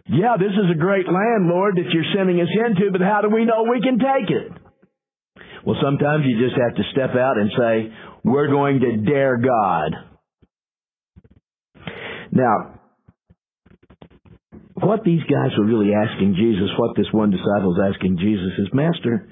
yeah, 0.05 0.35
this 0.37 0.51
is 0.51 0.71
a 0.71 0.77
great 0.77 1.07
land, 1.07 1.47
Lord, 1.47 1.77
that 1.77 1.89
you're 1.91 2.13
sending 2.15 2.39
us 2.41 2.49
into, 2.53 2.91
but 2.91 3.01
how 3.01 3.21
do 3.21 3.29
we 3.29 3.45
know 3.45 3.65
we 3.69 3.81
can 3.81 3.97
take 3.97 4.29
it? 4.29 4.51
Well, 5.65 5.77
sometimes 5.81 6.25
you 6.25 6.45
just 6.45 6.59
have 6.59 6.75
to 6.75 6.83
step 6.91 7.15
out 7.15 7.37
and 7.37 7.49
say, 7.57 7.93
we're 8.23 8.49
going 8.49 8.81
to 8.81 8.97
dare 8.97 9.37
God. 9.37 9.91
Now, 12.31 12.72
what 14.87 15.03
these 15.03 15.23
guys 15.23 15.51
were 15.57 15.65
really 15.65 15.93
asking 15.93 16.35
Jesus, 16.35 16.69
what 16.77 16.95
this 16.95 17.11
one 17.11 17.31
disciple 17.31 17.75
is 17.75 17.93
asking 17.93 18.17
Jesus 18.17 18.53
is, 18.59 18.67
Master, 18.73 19.29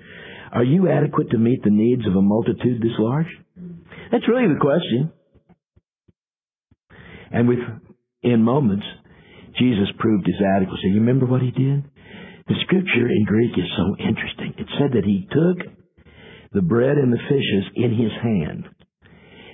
are 0.51 0.63
you 0.63 0.89
adequate 0.89 1.31
to 1.31 1.37
meet 1.37 1.63
the 1.63 1.71
needs 1.71 2.05
of 2.05 2.15
a 2.15 2.21
multitude 2.21 2.81
this 2.81 2.97
large? 2.99 3.27
That's 4.11 4.27
really 4.27 4.53
the 4.53 4.59
question. 4.59 5.11
And 7.31 7.47
within 7.47 8.43
moments, 8.43 8.85
Jesus 9.57 9.87
proved 9.97 10.25
his 10.25 10.41
adequacy. 10.57 10.89
You 10.89 10.99
remember 10.99 11.25
what 11.25 11.41
he 11.41 11.51
did? 11.51 11.83
The 12.47 12.55
scripture 12.65 13.07
in 13.07 13.25
Greek 13.25 13.51
is 13.57 13.71
so 13.77 13.95
interesting. 13.97 14.53
It 14.57 14.67
said 14.77 14.91
that 14.93 15.05
he 15.05 15.27
took 15.31 15.73
the 16.53 16.61
bread 16.61 16.97
and 16.97 17.13
the 17.13 17.23
fishes 17.29 17.71
in 17.75 17.91
his 17.91 18.11
hand. 18.21 18.65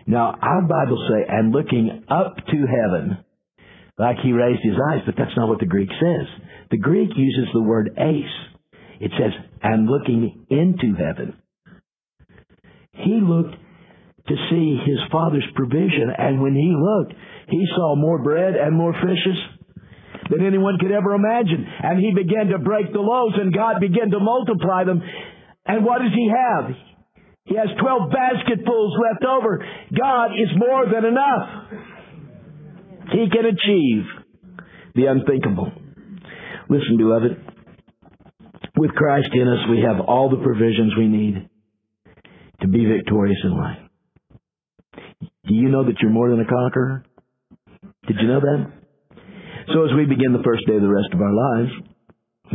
Now, 0.08 0.34
our 0.42 0.62
Bible 0.62 0.98
say, 1.10 1.26
and 1.30 1.52
looking 1.52 2.04
up 2.10 2.38
to 2.38 2.66
heaven, 2.66 3.18
like 3.98 4.18
he 4.24 4.32
raised 4.32 4.62
his 4.64 4.78
eyes, 4.92 5.02
but 5.06 5.16
that's 5.18 5.36
not 5.36 5.50
what 5.50 5.60
the 5.60 5.66
Greek 5.66 5.90
says. 5.90 6.28
The 6.72 6.78
Greek 6.78 7.10
uses 7.16 7.48
the 7.54 7.64
word 7.64 7.98
ace. 7.98 8.38
It 9.00 9.12
says, 9.18 9.32
and 9.62 9.88
looking 9.88 10.46
into 10.50 10.96
heaven. 10.98 11.38
He 12.94 13.20
looked 13.22 13.56
to 14.28 14.36
see 14.50 14.78
his 14.86 15.00
father's 15.12 15.48
provision, 15.56 16.12
and 16.18 16.42
when 16.42 16.54
he 16.54 16.74
looked, 16.76 17.14
he 17.50 17.66
saw 17.76 17.96
more 17.96 18.22
bread 18.22 18.56
and 18.56 18.76
more 18.76 18.94
fishes 18.94 19.40
than 20.30 20.46
anyone 20.46 20.78
could 20.80 20.92
ever 20.92 21.14
imagine. 21.14 21.66
And 21.84 22.00
he 22.00 22.12
began 22.14 22.48
to 22.48 22.60
break 22.60 22.92
the 22.92 23.00
loaves, 23.00 23.36
and 23.40 23.54
God 23.54 23.80
began 23.80 24.12
to 24.12 24.20
multiply 24.20 24.84
them. 24.84 25.02
And 25.66 25.86
what 25.86 26.02
does 26.02 26.14
he 26.14 26.30
have? 26.30 26.76
He 27.46 27.56
has 27.56 27.70
12 27.80 28.12
basketfuls 28.12 28.94
left 29.00 29.24
over. 29.24 29.66
God 29.96 30.32
is 30.34 30.50
more 30.58 30.86
than 30.92 31.06
enough. 31.06 31.97
He 33.12 33.30
can 33.30 33.46
achieve 33.46 34.04
the 34.96 35.06
unthinkable. 35.06 35.72
Listen, 36.70 36.98
beloved. 36.98 37.38
With 38.78 38.92
Christ 38.92 39.30
in 39.34 39.48
us, 39.48 39.70
we 39.70 39.82
have 39.82 40.06
all 40.06 40.30
the 40.30 40.44
provisions 40.44 40.94
we 40.98 41.08
need 41.08 41.50
to 42.62 42.68
be 42.68 42.86
victorious 42.86 43.40
in 43.44 43.58
life. 43.58 43.78
Do 45.48 45.54
you 45.54 45.70
know 45.70 45.86
that 45.86 45.96
you're 46.02 46.12
more 46.12 46.30
than 46.30 46.42
a 46.42 46.46
conqueror? 46.46 47.06
Did 48.08 48.18
you 48.22 48.28
know 48.28 48.40
that? 48.40 48.72
So 49.74 49.86
as 49.86 49.92
we 49.96 50.06
begin 50.06 50.34
the 50.34 50.44
first 50.44 50.66
day 50.68 50.76
of 50.76 50.82
the 50.82 50.88
rest 50.88 51.10
of 51.14 51.22
our 51.22 51.34
lives, 51.34 51.72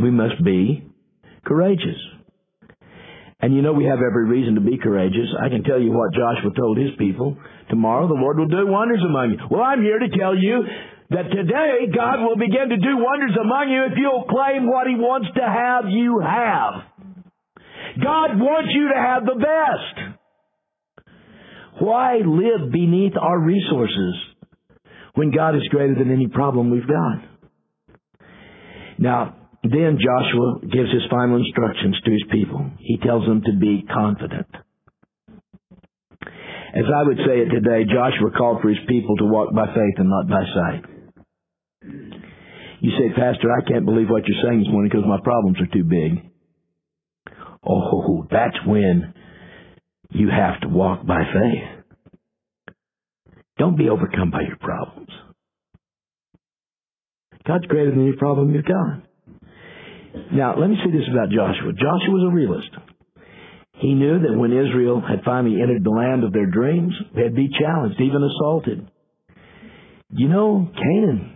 we 0.01 0.11
must 0.11 0.43
be 0.43 0.87
courageous. 1.45 1.97
And 3.39 3.53
you 3.53 3.61
know 3.61 3.73
we 3.73 3.85
have 3.85 3.99
every 3.99 4.25
reason 4.29 4.55
to 4.55 4.61
be 4.61 4.77
courageous. 4.77 5.27
I 5.43 5.49
can 5.49 5.63
tell 5.63 5.79
you 5.79 5.91
what 5.91 6.13
Joshua 6.13 6.51
told 6.55 6.77
his 6.77 6.91
people. 6.97 7.37
Tomorrow 7.73 8.07
the 8.07 8.13
Lord 8.13 8.37
will 8.37 8.53
do 8.53 8.67
wonders 8.67 9.01
among 9.01 9.31
you. 9.31 9.39
Well, 9.49 9.63
I'm 9.63 9.81
here 9.81 9.97
to 9.97 10.07
tell 10.15 10.37
you 10.37 10.61
that 11.09 11.25
today 11.33 11.89
God 11.89 12.21
will 12.21 12.37
begin 12.37 12.69
to 12.69 12.77
do 12.77 13.01
wonders 13.01 13.33
among 13.33 13.71
you 13.73 13.85
if 13.89 13.97
you'll 13.97 14.29
claim 14.29 14.69
what 14.69 14.85
He 14.85 14.93
wants 14.93 15.29
to 15.33 15.41
have 15.41 15.89
you 15.89 16.21
have. 16.21 16.85
God 17.97 18.37
wants 18.37 18.69
you 18.77 18.89
to 18.93 18.99
have 19.01 19.25
the 19.25 19.41
best. 19.41 19.95
Why 21.81 22.17
live 22.17 22.71
beneath 22.71 23.13
our 23.19 23.39
resources 23.39 24.13
when 25.15 25.31
God 25.31 25.55
is 25.55 25.63
greater 25.71 25.95
than 25.95 26.11
any 26.11 26.27
problem 26.27 26.69
we've 26.69 26.87
got? 26.87 27.25
Now, 28.99 29.35
then 29.63 29.97
Joshua 29.97 30.59
gives 30.61 30.93
his 30.93 31.09
final 31.09 31.37
instructions 31.37 31.99
to 32.05 32.11
his 32.11 32.23
people. 32.31 32.69
He 32.77 32.97
tells 32.97 33.25
them 33.25 33.41
to 33.41 33.53
be 33.59 33.83
confident. 33.91 34.45
As 36.73 36.85
I 36.89 37.03
would 37.03 37.17
say 37.17 37.39
it 37.41 37.49
today, 37.49 37.85
Joshua 37.85 38.31
called 38.35 38.61
for 38.61 38.69
his 38.69 38.79
people 38.87 39.15
to 39.17 39.25
walk 39.25 39.53
by 39.53 39.67
faith 39.67 39.95
and 39.97 40.09
not 40.09 40.27
by 40.27 40.43
sight. 40.55 40.83
You 42.79 42.91
say, 42.97 43.09
Pastor, 43.15 43.51
I 43.51 43.61
can't 43.69 43.85
believe 43.85 44.09
what 44.09 44.23
you're 44.27 44.43
saying 44.43 44.59
this 44.59 44.71
morning 44.71 44.89
because 44.91 45.07
my 45.07 45.19
problems 45.23 45.57
are 45.61 45.71
too 45.71 45.83
big. 45.83 46.31
Oh, 47.65 48.25
that's 48.29 48.57
when 48.65 49.13
you 50.09 50.29
have 50.29 50.61
to 50.61 50.67
walk 50.67 51.05
by 51.05 51.21
faith. 51.23 51.83
Don't 53.57 53.77
be 53.77 53.89
overcome 53.89 54.31
by 54.31 54.41
your 54.41 54.57
problems. 54.57 55.09
God's 57.47 57.65
greater 57.67 57.91
than 57.91 58.07
any 58.07 58.17
problem 58.17 58.53
you've 58.53 58.65
got. 58.65 59.03
Now, 60.31 60.59
let 60.59 60.69
me 60.69 60.77
say 60.83 60.91
this 60.91 61.07
about 61.11 61.29
Joshua. 61.29 61.71
Joshua 61.73 62.09
was 62.09 62.31
a 62.31 62.35
realist. 62.35 62.69
He 63.75 63.93
knew 63.93 64.19
that 64.19 64.37
when 64.37 64.51
Israel 64.51 65.01
had 65.01 65.23
finally 65.25 65.61
entered 65.61 65.83
the 65.83 65.89
land 65.89 66.23
of 66.23 66.31
their 66.31 66.45
dreams, 66.45 66.93
they'd 67.15 67.35
be 67.35 67.49
challenged, 67.59 67.99
even 67.99 68.23
assaulted. 68.23 68.89
You 70.11 70.27
know, 70.27 70.69
Canaan 70.73 71.31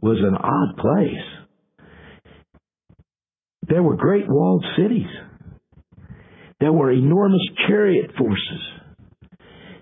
was 0.00 0.18
an 0.18 0.34
odd 0.34 0.76
place. 0.76 1.86
There 3.68 3.82
were 3.82 3.96
great 3.96 4.24
walled 4.28 4.64
cities. 4.78 5.06
There 6.58 6.72
were 6.72 6.90
enormous 6.90 7.42
chariot 7.68 8.10
forces. 8.16 8.60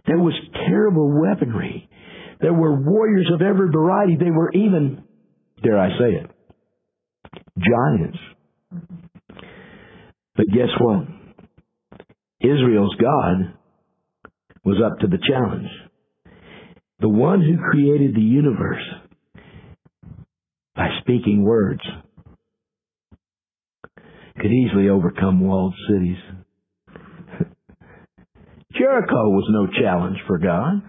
There 0.06 0.18
was 0.18 0.34
terrible 0.68 1.20
weaponry. 1.20 1.88
There 2.40 2.52
were 2.52 2.80
warriors 2.80 3.30
of 3.32 3.42
every 3.42 3.70
variety. 3.72 4.16
They 4.16 4.30
were 4.30 4.50
even, 4.52 5.04
dare 5.62 5.78
I 5.78 5.88
say 5.90 6.14
it, 6.16 6.30
giants. 7.58 8.18
But 10.36 10.46
guess 10.52 10.68
what? 10.80 11.06
Israel's 12.40 12.94
God 13.00 13.54
was 14.64 14.82
up 14.84 14.98
to 15.00 15.06
the 15.06 15.18
challenge. 15.26 15.68
The 17.00 17.08
one 17.08 17.40
who 17.40 17.70
created 17.70 18.14
the 18.14 18.20
universe 18.20 18.82
by 20.74 20.88
speaking 21.00 21.42
words 21.42 21.82
could 24.38 24.52
easily 24.52 24.88
overcome 24.88 25.40
walled 25.40 25.74
cities. 25.88 26.18
Jericho 28.78 29.28
was 29.30 29.46
no 29.50 29.66
challenge 29.80 30.18
for 30.26 30.38
God, 30.38 30.82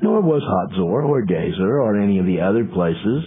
nor 0.00 0.20
was 0.20 0.42
Hatzor 0.42 1.08
or 1.08 1.26
Gezer 1.26 1.82
or 1.82 2.00
any 2.00 2.18
of 2.18 2.26
the 2.26 2.40
other 2.40 2.64
places 2.64 3.24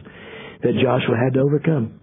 that 0.62 0.74
Joshua 0.82 1.18
had 1.22 1.34
to 1.34 1.42
overcome. 1.42 2.00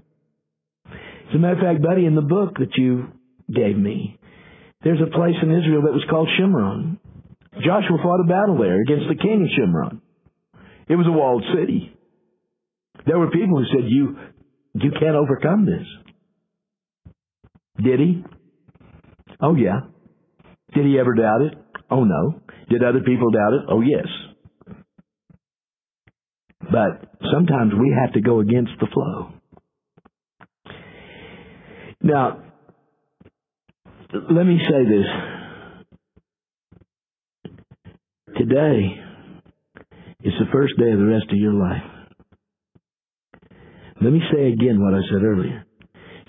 As 0.86 1.34
a 1.34 1.38
matter 1.38 1.54
of 1.54 1.60
fact, 1.60 1.82
buddy, 1.82 2.06
in 2.06 2.14
the 2.14 2.22
book 2.22 2.58
that 2.58 2.76
you 2.76 3.08
gave 3.52 3.76
me, 3.76 4.19
there's 4.82 5.00
a 5.00 5.14
place 5.14 5.36
in 5.42 5.50
Israel 5.50 5.82
that 5.82 5.92
was 5.92 6.04
called 6.08 6.28
Shimron. 6.38 6.98
Joshua 7.54 7.98
fought 8.02 8.20
a 8.20 8.28
battle 8.28 8.58
there 8.58 8.80
against 8.80 9.08
the 9.08 9.20
king 9.20 9.42
of 9.42 9.50
Shimron. 9.52 10.00
It 10.88 10.96
was 10.96 11.06
a 11.06 11.12
walled 11.12 11.44
city. 11.54 11.96
There 13.06 13.18
were 13.18 13.30
people 13.30 13.58
who 13.58 13.64
said, 13.66 13.88
you, 13.88 14.16
you 14.74 14.90
can't 14.92 15.16
overcome 15.16 15.66
this. 15.66 15.86
Did 17.82 18.00
he? 18.00 18.24
Oh 19.40 19.54
yeah. 19.54 19.80
Did 20.74 20.86
he 20.86 20.98
ever 20.98 21.14
doubt 21.14 21.42
it? 21.42 21.54
Oh 21.90 22.04
no. 22.04 22.40
Did 22.68 22.84
other 22.84 23.00
people 23.00 23.30
doubt 23.30 23.54
it? 23.54 23.62
Oh 23.68 23.80
yes. 23.80 24.06
But 26.60 27.10
sometimes 27.32 27.72
we 27.78 27.96
have 27.98 28.12
to 28.14 28.20
go 28.20 28.40
against 28.40 28.72
the 28.80 28.86
flow. 28.92 29.32
Now, 32.02 32.42
let 34.12 34.44
me 34.44 34.58
say 34.58 34.84
this. 34.84 35.06
Today 38.36 38.96
is 40.24 40.32
the 40.38 40.46
first 40.52 40.74
day 40.78 40.90
of 40.90 40.98
the 40.98 41.06
rest 41.06 41.26
of 41.30 41.36
your 41.36 41.52
life. 41.52 41.82
Let 44.02 44.12
me 44.12 44.20
say 44.32 44.52
again 44.52 44.80
what 44.82 44.94
I 44.94 45.00
said 45.12 45.22
earlier. 45.22 45.64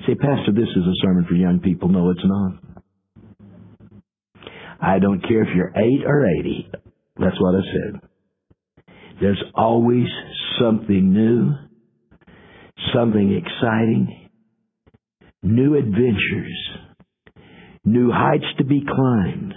Say, 0.06 0.16
Pastor, 0.16 0.52
this 0.54 0.70
is 0.70 0.84
a 0.84 0.96
sermon 1.02 1.26
for 1.28 1.36
young 1.36 1.60
people. 1.60 1.90
No, 1.90 2.10
it's 2.12 2.20
not. 2.24 2.54
I 4.82 5.00
don't 5.00 5.22
care 5.22 5.44
if 5.44 5.56
you're 5.56 5.72
8 5.76 6.06
or 6.06 6.26
80. 6.40 6.72
That's 7.18 7.40
what 7.40 7.56
I 7.56 7.62
said. 7.62 8.02
There's 9.22 9.44
always 9.56 10.08
something 10.60 11.14
new, 11.14 11.54
something 12.94 13.32
exciting, 13.32 14.30
new 15.44 15.76
adventures, 15.78 16.78
new 17.86 18.12
heights 18.12 18.46
to 18.58 18.64
be 18.64 18.84
climbed, 18.86 19.54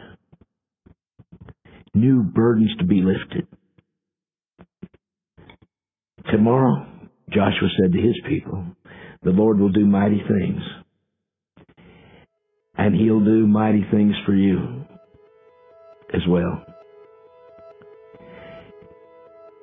new 1.94 2.22
burdens 2.22 2.74
to 2.78 2.84
be 2.84 3.02
lifted. 3.02 3.46
Tomorrow, 6.30 6.87
Joshua 7.30 7.68
said 7.80 7.92
to 7.92 8.00
his 8.00 8.16
people, 8.28 8.64
the 9.24 9.30
Lord 9.30 9.58
will 9.58 9.70
do 9.70 9.87
mighty 9.87 10.22
things. 10.28 10.60
And 12.76 12.94
He'll 12.94 13.24
do 13.24 13.46
mighty 13.46 13.84
things 13.90 14.14
for 14.26 14.34
you 14.34 14.84
as 16.12 16.20
well. 16.28 16.64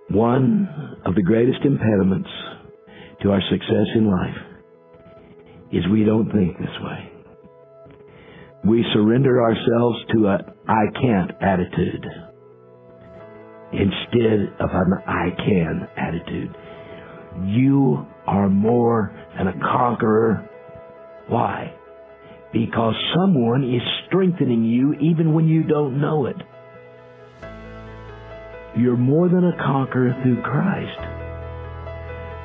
One 0.09 0.97
of 1.05 1.15
the 1.15 1.21
greatest 1.21 1.59
impediments 1.63 2.29
to 3.21 3.31
our 3.31 3.41
success 3.49 3.87
in 3.95 4.09
life 4.09 4.35
is 5.71 5.87
we 5.91 6.03
don't 6.03 6.31
think 6.31 6.57
this 6.57 6.67
way. 6.81 7.10
We 8.63 8.85
surrender 8.93 9.41
ourselves 9.41 9.99
to 10.13 10.27
a 10.27 10.37
I 10.67 10.85
can't 11.01 11.31
attitude 11.41 12.05
instead 13.73 14.53
of 14.59 14.69
an 14.71 14.93
I 15.07 15.29
can 15.35 15.87
attitude. 15.97 16.55
You 17.45 18.05
are 18.27 18.49
more 18.49 19.13
than 19.37 19.47
a 19.47 19.59
conqueror. 19.59 20.47
Why? 21.27 21.73
Because 22.53 22.93
someone 23.15 23.63
is 23.63 23.81
strengthening 24.07 24.65
you 24.65 24.93
even 24.95 25.33
when 25.33 25.47
you 25.47 25.63
don't 25.63 25.99
know 25.99 26.25
it. 26.25 26.35
You're 28.77 28.97
more 28.97 29.27
than 29.27 29.45
a 29.45 29.57
conqueror 29.57 30.13
through 30.21 30.41
Christ 30.43 30.99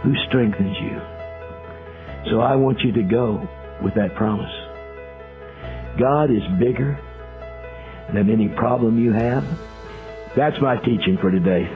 who 0.03 0.13
strengthens 0.29 0.77
you. 0.81 2.31
So 2.31 2.41
I 2.41 2.57
want 2.57 2.81
you 2.81 2.93
to 2.93 3.03
go 3.03 3.47
with 3.83 3.95
that 3.95 4.15
promise. 4.17 4.66
God 5.99 6.31
is 6.31 6.43
bigger 6.59 6.99
than 8.13 8.31
any 8.31 8.49
problem 8.49 8.99
you 8.99 9.13
have. 9.13 9.45
That's 10.37 10.61
my 10.61 10.77
teaching 10.77 11.17
for 11.21 11.31
today. 11.31 11.67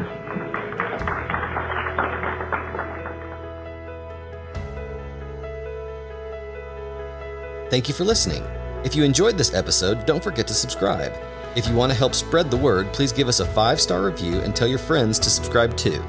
Thank 7.70 7.88
you 7.88 7.94
for 7.94 8.04
listening. 8.04 8.44
If 8.84 8.96
you 8.96 9.04
enjoyed 9.04 9.38
this 9.38 9.54
episode, 9.54 10.04
don't 10.04 10.22
forget 10.22 10.46
to 10.48 10.54
subscribe. 10.54 11.12
If 11.56 11.68
you 11.68 11.74
want 11.74 11.92
to 11.92 11.98
help 11.98 12.14
spread 12.14 12.50
the 12.50 12.56
word, 12.56 12.92
please 12.92 13.12
give 13.12 13.28
us 13.28 13.40
a 13.40 13.46
five 13.46 13.80
star 13.80 14.02
review 14.02 14.40
and 14.40 14.54
tell 14.54 14.68
your 14.68 14.78
friends 14.78 15.18
to 15.20 15.30
subscribe 15.30 15.76
too. 15.76 16.02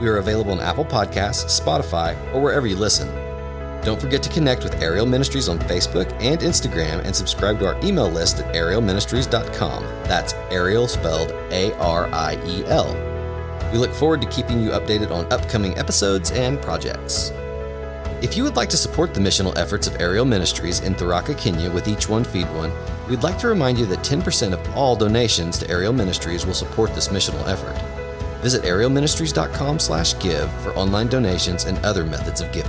We 0.00 0.08
are 0.08 0.18
available 0.18 0.52
on 0.52 0.60
Apple 0.60 0.84
Podcasts, 0.84 1.60
Spotify, 1.60 2.16
or 2.34 2.40
wherever 2.40 2.66
you 2.66 2.76
listen. 2.76 3.27
Don't 3.82 4.00
forget 4.00 4.22
to 4.24 4.28
connect 4.30 4.64
with 4.64 4.82
Ariel 4.82 5.06
Ministries 5.06 5.48
on 5.48 5.58
Facebook 5.60 6.10
and 6.20 6.40
Instagram 6.40 7.04
and 7.04 7.14
subscribe 7.14 7.58
to 7.60 7.66
our 7.66 7.80
email 7.84 8.08
list 8.10 8.40
at 8.40 8.54
arielministries.com. 8.54 9.82
That's 10.04 10.34
Ariel 10.50 10.88
spelled 10.88 11.30
A 11.52 11.74
R 11.78 12.06
I 12.12 12.38
E 12.44 12.64
L. 12.66 12.94
We 13.72 13.78
look 13.78 13.92
forward 13.92 14.20
to 14.22 14.28
keeping 14.28 14.62
you 14.62 14.70
updated 14.70 15.10
on 15.10 15.30
upcoming 15.32 15.76
episodes 15.78 16.30
and 16.32 16.60
projects. 16.60 17.32
If 18.20 18.36
you 18.36 18.42
would 18.42 18.56
like 18.56 18.68
to 18.70 18.76
support 18.76 19.14
the 19.14 19.20
missional 19.20 19.56
efforts 19.56 19.86
of 19.86 20.00
Ariel 20.00 20.24
Ministries 20.24 20.80
in 20.80 20.94
Tharaka, 20.96 21.38
Kenya 21.38 21.70
with 21.70 21.86
Each 21.86 22.08
One 22.08 22.24
Feed 22.24 22.46
One, 22.54 22.72
we'd 23.08 23.22
like 23.22 23.38
to 23.38 23.46
remind 23.46 23.78
you 23.78 23.86
that 23.86 24.00
10% 24.00 24.52
of 24.52 24.76
all 24.76 24.96
donations 24.96 25.56
to 25.58 25.70
Ariel 25.70 25.92
Ministries 25.92 26.44
will 26.44 26.54
support 26.54 26.92
this 26.96 27.08
missional 27.08 27.46
effort. 27.46 27.76
Visit 28.42 28.62
arielministries.com 28.62 29.78
slash 29.78 30.18
give 30.18 30.50
for 30.62 30.70
online 30.70 31.06
donations 31.06 31.64
and 31.64 31.78
other 31.84 32.04
methods 32.04 32.40
of 32.40 32.50
giving. 32.50 32.67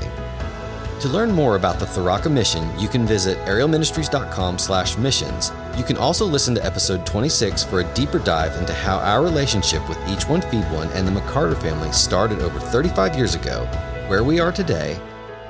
To 0.99 1.07
learn 1.07 1.31
more 1.31 1.55
about 1.55 1.79
the 1.79 1.85
Tharaka 1.85 2.29
mission, 2.29 2.77
you 2.77 2.89
can 2.89 3.05
visit 3.05 3.37
arielministries.com/missions. 3.45 5.51
You 5.77 5.83
can 5.85 5.95
also 5.95 6.25
listen 6.25 6.53
to 6.55 6.65
episode 6.65 7.05
26 7.05 7.63
for 7.63 7.79
a 7.79 7.85
deeper 7.93 8.19
dive 8.19 8.57
into 8.57 8.73
how 8.73 8.97
our 8.97 9.23
relationship 9.23 9.87
with 9.87 9.97
Each 10.09 10.27
One 10.27 10.41
Feed 10.41 10.69
One 10.73 10.89
and 10.89 11.07
the 11.07 11.17
McCarter 11.17 11.55
family 11.55 11.89
started 11.93 12.41
over 12.41 12.59
35 12.59 13.15
years 13.15 13.33
ago, 13.33 13.65
where 14.07 14.25
we 14.25 14.41
are 14.41 14.51
today, 14.51 14.99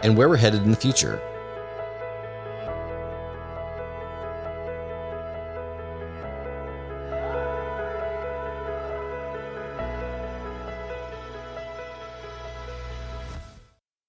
and 0.03 0.15
where 0.15 0.29
we're 0.29 0.37
headed 0.37 0.61
in 0.61 0.69
the 0.69 0.77
future. 0.77 1.19